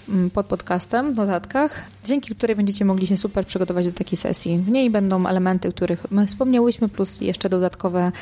mm, 0.08 0.30
pod 0.30 0.46
podcastem 0.46 1.14
w 1.14 1.16
notatkach, 1.16 1.84
dzięki 2.04 2.34
której 2.34 2.56
będziecie 2.56 2.84
mogli 2.84 3.06
się 3.06 3.16
super 3.16 3.46
przygotować 3.46 3.86
do 3.86 3.92
takiej 3.92 4.16
sesji. 4.16 4.58
W 4.58 4.68
niej 4.68 4.90
będą 4.90 5.26
elementy, 5.26 5.70
których 5.72 6.10
my 6.10 6.26
wspomniałyśmy, 6.26 6.88
plus 6.88 7.20
jeszcze 7.20 7.48
dodatkowe 7.48 8.12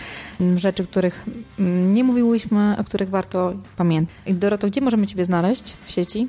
mm, 0.40 0.58
rzeczy, 0.58 0.86
których 0.86 1.26
mm, 1.58 1.94
nie 1.94 2.04
mówiłyśmy, 2.04 2.76
o 2.78 2.84
których 2.84 3.10
warto 3.10 3.52
pamiętać. 3.76 4.14
Doroto, 4.26 4.66
gdzie 4.66 4.80
możemy 4.80 5.06
Ciebie 5.06 5.24
znaleźć 5.24 5.76
w 5.84 5.90
sieci? 5.90 6.28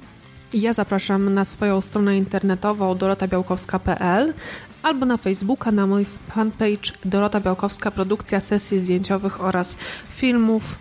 Ja 0.53 0.73
zapraszam 0.73 1.33
na 1.33 1.45
swoją 1.45 1.81
stronę 1.81 2.17
internetową 2.17 2.97
dorotabiałkowska.pl 2.97 4.33
albo 4.83 5.05
na 5.05 5.17
Facebooka, 5.17 5.71
na 5.71 5.87
mój 5.87 6.05
fanpage 6.05 6.91
Dorota 7.05 7.39
Białkowska 7.39 7.91
Produkcja 7.91 8.39
sesji 8.39 8.79
zdjęciowych 8.79 9.43
oraz 9.43 9.77
filmów. 10.09 10.75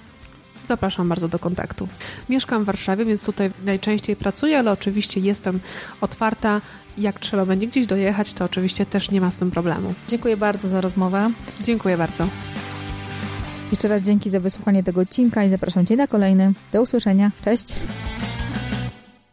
Zapraszam 0.65 1.09
bardzo 1.09 1.29
do 1.29 1.39
kontaktu. 1.39 1.89
Mieszkam 2.29 2.63
w 2.63 2.67
Warszawie, 2.67 3.05
więc 3.05 3.27
tutaj 3.27 3.51
najczęściej 3.65 4.17
pracuję, 4.17 4.59
ale 4.59 4.73
oczywiście 4.73 5.21
jestem 5.21 5.61
otwarta. 6.01 6.61
Jak 6.99 7.21
trzeba 7.21 7.47
będzie 7.47 7.67
gdzieś 7.67 7.87
dojechać, 7.87 8.35
to 8.35 8.45
oczywiście 8.45 8.87
też 8.87 9.11
nie 9.11 9.21
ma 9.21 9.31
z 9.31 9.37
tym 9.37 9.51
problemu. 9.51 9.95
Dziękuję 10.09 10.37
bardzo 10.37 10.69
za 10.69 10.81
rozmowę. 10.81 11.31
Dziękuję 11.63 11.97
bardzo. 11.97 12.29
Jeszcze 13.71 13.89
raz 13.89 14.01
dzięki 14.03 14.31
za 14.31 14.41
wysłuchanie 14.41 14.83
tego 14.83 15.01
odcinka 15.01 15.45
i 15.45 15.49
zapraszam 15.49 15.87
Cię 15.87 15.97
na 15.97 16.07
kolejny. 16.07 16.53
Do 16.73 16.83
usłyszenia. 16.83 17.31
Cześć. 17.45 17.75